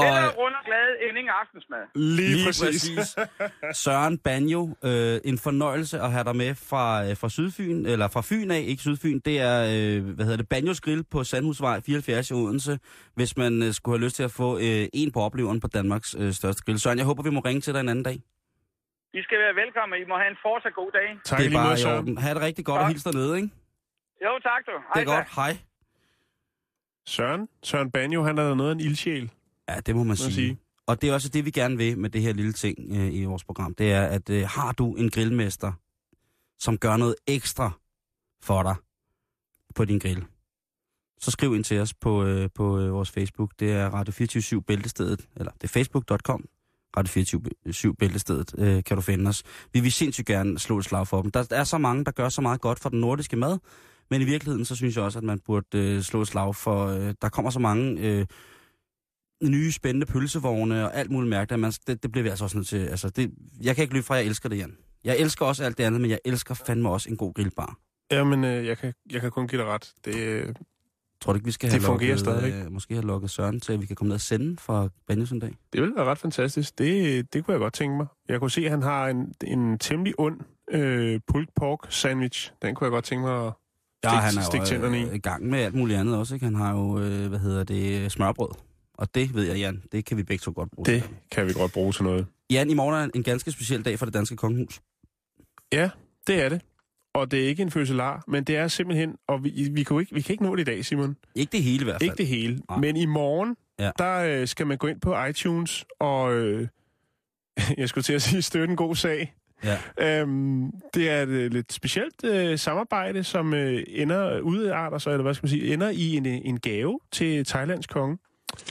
[0.00, 1.82] Og Eller rundt og glad end ingen aftensmad.
[1.94, 2.90] Lige, lige præcis.
[2.96, 3.16] præcis.
[3.84, 8.22] Søren Banjo, øh, en fornøjelse at have dig med fra, øh, fra Sydfyn, eller fra
[8.28, 9.18] Fyn af, ikke Sydfyn.
[9.24, 12.78] Det er, øh, hvad hedder det, Banjos Grill på Sandhusvej 74 i Odense,
[13.14, 16.16] hvis man øh, skulle have lyst til at få øh, en på opleveren på Danmarks
[16.18, 16.78] øh, største grill.
[16.80, 18.18] Søren, jeg håber, vi må ringe til dig en anden dag.
[19.14, 21.08] I skal være velkommen, I må have en fortsat god dag.
[21.24, 22.18] Tak det er bare i orden.
[22.18, 22.90] Ha' det rigtig godt og Tak.
[22.90, 23.48] hils dernede, ikke?
[24.24, 24.72] Jo, tak du.
[24.94, 25.26] Det er godt.
[25.36, 25.58] Hej.
[27.06, 29.30] Søren, Søren Banjo, han er da noget af en ildsjæl.
[29.68, 30.32] Ja, det må man sige.
[30.32, 30.58] sige.
[30.86, 33.24] Og det er også det, vi gerne vil med det her lille ting øh, i
[33.24, 33.74] vores program.
[33.74, 35.72] Det er, at øh, har du en grillmester,
[36.58, 37.70] som gør noget ekstra
[38.42, 38.74] for dig
[39.74, 40.24] på din grill,
[41.20, 43.52] så skriv ind til os på, øh, på øh, vores Facebook.
[43.58, 46.44] Det er Radio 24 Bæltestedet, eller det er facebook.com.
[46.96, 49.42] Radio 24 Bæltestedet øh, kan du finde os.
[49.72, 51.30] Vi vil sindssygt gerne slå et slag for dem.
[51.30, 53.58] Der er så mange, der gør så meget godt for den nordiske mad,
[54.10, 56.86] men i virkeligheden, så synes jeg også, at man burde øh, slå et slag for,
[56.86, 58.26] øh, der kommer så mange øh,
[59.42, 61.52] nye spændende pølsevogne og alt muligt mærkeligt.
[61.52, 62.86] at Man, det, det bliver vi altså også nødt til.
[62.86, 63.30] Altså, det,
[63.62, 64.76] jeg kan ikke løbe fra, at jeg elsker det, Jan.
[65.04, 67.76] Jeg elsker også alt det andet, men jeg elsker fandme også en god grillbar.
[68.10, 69.92] Jamen, øh, jeg, kan, jeg kan kun give dig ret.
[70.04, 70.54] Det, øh,
[71.20, 72.64] Tror du ikke, vi skal Det have fungerer lukket, stadigvæk.
[72.66, 75.30] Øh, måske have lukket Søren til, at vi kan komme ned og sende fra Banjos
[75.30, 75.54] en dag?
[75.72, 76.78] det ville være ret fantastisk.
[76.78, 78.06] Det, det kunne jeg godt tænke mig.
[78.28, 80.40] Jeg kunne se, at han har en, en temmelig ond
[80.70, 82.52] øh, pulled pork sandwich.
[82.62, 83.52] Den kunne jeg godt tænke mig at
[84.04, 85.16] Ja, stik, han er stik tænderne øh, i.
[85.16, 86.34] i gang med alt muligt andet også.
[86.34, 86.46] Ikke?
[86.46, 88.50] Han har jo, øh, hvad hedder det, smørbrød.
[88.94, 90.86] Og det ved jeg, Jan, det kan vi begge to godt bruge.
[90.86, 91.12] Det til.
[91.30, 92.26] kan vi godt bruge til noget.
[92.50, 94.80] Jan, i morgen er en ganske speciel dag for det danske kongehus.
[95.72, 95.90] Ja,
[96.26, 96.60] det er det.
[97.14, 99.16] Og det er ikke en fødselar, men det er simpelthen...
[99.28, 101.16] Og vi, vi, kan, ikke, vi kan ikke nå det i dag, Simon.
[101.34, 102.02] Ikke det hele i hvert fald.
[102.02, 102.60] Ikke det hele.
[102.68, 102.78] Nej.
[102.78, 103.90] Men i morgen, ja.
[103.98, 106.34] der øh, skal man gå ind på iTunes og...
[106.34, 106.68] Øh,
[107.78, 109.34] jeg skulle til at sige, støtte en god sag.
[109.64, 109.78] Ja.
[110.20, 115.22] Øhm, det er et øh, lidt specielt øh, samarbejde, som øh, ender udarter sig, eller
[115.22, 118.18] hvad skal man sige, ender i en, en gave til Thailands konge.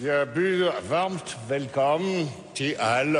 [0.03, 2.25] Jeg byder varmt velkommen
[2.55, 3.19] til alle.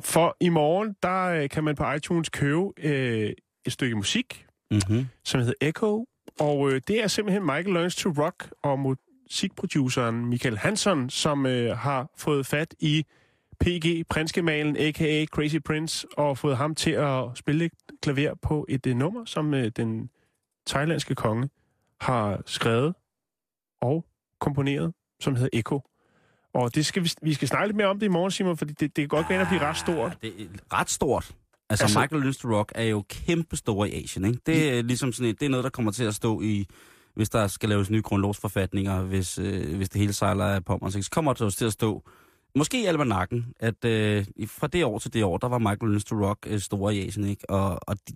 [0.00, 3.32] For i morgen, der øh, kan man på iTunes købe øh,
[3.66, 5.06] et stykke musik, Mm-hmm.
[5.24, 6.06] som hedder Echo.
[6.40, 11.76] Og øh, det er simpelthen Michael Learns to Rock og musikproduceren Michael Hansen, som øh,
[11.76, 13.04] har fået fat i
[13.62, 15.24] PG, prinskemalen, a.k.a.
[15.24, 19.54] Crazy Prince, og fået ham til at spille et klaver på et øh, nummer, som
[19.54, 20.10] øh, den
[20.66, 21.48] thailandske konge
[22.00, 22.94] har skrevet
[23.80, 24.04] og
[24.40, 25.82] komponeret, som hedder Echo.
[26.54, 28.72] Og det skal vi, vi skal snakke lidt mere om det i morgen, Simon, fordi
[28.72, 30.18] det, det kan godt gå ind og blive ret stort.
[30.22, 31.34] Det er ret stort.
[31.70, 34.38] Altså, Altså- Michael to Rock er jo kæmpe store i Asien, ikke?
[34.46, 36.66] Det er ligesom sådan et, det er noget, der kommer til at stå i,
[37.14, 41.08] hvis der skal laves nye grundlovsforfatninger, hvis, øh, hvis det hele sejler af på så
[41.12, 42.02] kommer det til at stå,
[42.56, 46.04] måske i almanakken, at øh, fra det år til det år, der var Michael Learns
[46.04, 47.50] to Rock øh, store i Asien, ikke?
[47.50, 48.12] Og, og, de,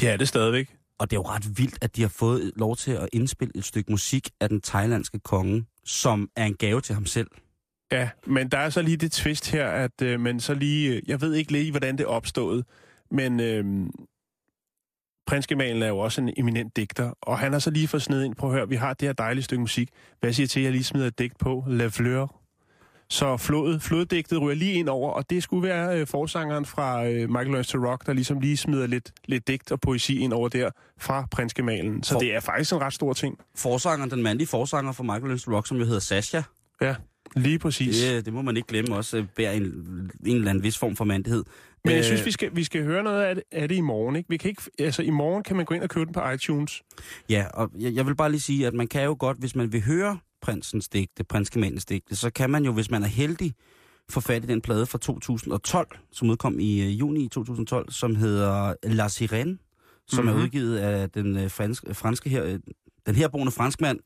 [0.00, 0.76] Det er det stadigvæk.
[0.98, 3.64] og det er jo ret vildt, at de har fået lov til at indspille et
[3.64, 7.28] stykke musik af den thailandske konge, som er en gave til ham selv.
[7.92, 10.94] Ja, men der er så lige det twist her, at øh, man så lige...
[10.96, 12.64] Øh, jeg ved ikke lige, hvordan det opstået,
[13.10, 13.86] men øh,
[15.26, 18.34] prinskemalen er jo også en eminent digter, og han har så lige fået sned ind
[18.34, 19.88] på at høre, vi har det her dejlige stykke musik.
[20.20, 21.64] Hvad siger til, at jeg lige smider et digt på?
[21.68, 22.40] La Fleur.
[23.08, 27.28] Så flod, floddigtet ryger lige ind over, og det skulle være øh, forsangeren fra øh,
[27.30, 30.48] Michael Learns to Rock, der ligesom lige smider lidt, lidt digt og poesi ind over
[30.48, 32.02] der fra prinskemalen.
[32.02, 33.38] Så For- det er faktisk en ret stor ting.
[33.56, 36.42] Forsangeren, den mandlige forsanger for Michael Learns to Rock, som jo hedder Sasha,
[36.80, 36.94] Ja,
[37.36, 38.00] lige præcis.
[38.02, 39.62] det, det må man ikke glemme også, øh, bærer en,
[40.26, 41.44] en eller anden vis form for mandighed.
[41.84, 43.80] Men jeg Øh, synes, vi skal, vi skal høre noget af det, af det i
[43.80, 44.16] morgen.
[44.16, 44.28] Ikke?
[44.28, 46.82] Vi kan ikke, altså, I morgen kan man gå ind og købe den på iTunes.
[47.28, 49.72] Ja, og jeg, jeg vil bare lige sige, at man kan jo godt, hvis man
[49.72, 53.54] vil høre prinsens digte, prinskemalens digte, så kan man jo, hvis man er heldig,
[54.10, 58.74] få fat i den plade fra 2012, som udkom i øh, juni 2012, som hedder
[58.82, 59.56] La Sirène,
[60.08, 60.28] som mm-hmm.
[60.28, 60.42] er Mhm.
[60.42, 62.58] udgivet af den øh, franske, franske her, øh,
[63.06, 63.98] den herboende franskmand,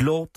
[0.00, 0.30] Claude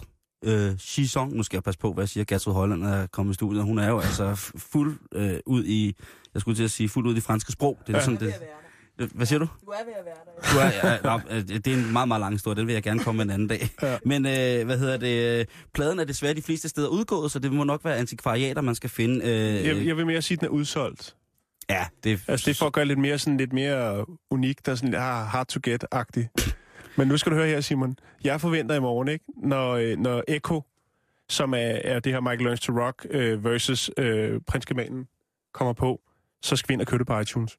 [0.43, 1.33] øh, Chisson.
[1.35, 2.23] Nu skal jeg passe på, hvad jeg siger.
[2.23, 3.63] Gertrud Holland er kommet i studiet.
[3.63, 5.95] Hun er jo altså fuld øh, ud i,
[6.33, 7.79] jeg skulle til at sige, fuld ud i det franske sprog.
[7.87, 8.03] Det er Ja.
[8.05, 8.39] sådan, det, det,
[8.97, 9.47] hvad siger du?
[9.65, 10.53] Du er ved at være der.
[10.53, 12.83] Du er, ja, nå, øh, det er en meget, meget lang historie, den vil jeg
[12.83, 13.69] gerne komme en anden dag.
[13.81, 13.97] Ja.
[14.05, 15.39] Men øh, hvad hedder det?
[15.39, 18.75] øh, Pladen er desværre de fleste steder udgået, så det må nok være antikvariater, man
[18.75, 19.25] skal finde.
[19.25, 21.15] Øh, Jeg, jeg vil mere sige, at den er udsolgt.
[21.69, 24.71] Ja, det, Altså, det er for at gøre lidt mere, sådan, lidt mere unik, der
[24.71, 26.53] er sådan lidt ah, hard to get-agtigt.
[26.97, 27.97] Men nu skal du høre her, Simon.
[28.23, 29.25] Jeg forventer i morgen, ikke?
[29.43, 30.63] Når, øh, når Echo
[31.29, 35.07] som er, er det her Michael Learns to Rock øh, versus øh, Prinskemanen
[35.53, 36.01] kommer på,
[36.41, 37.57] så skal vi ind og købe det på iTunes.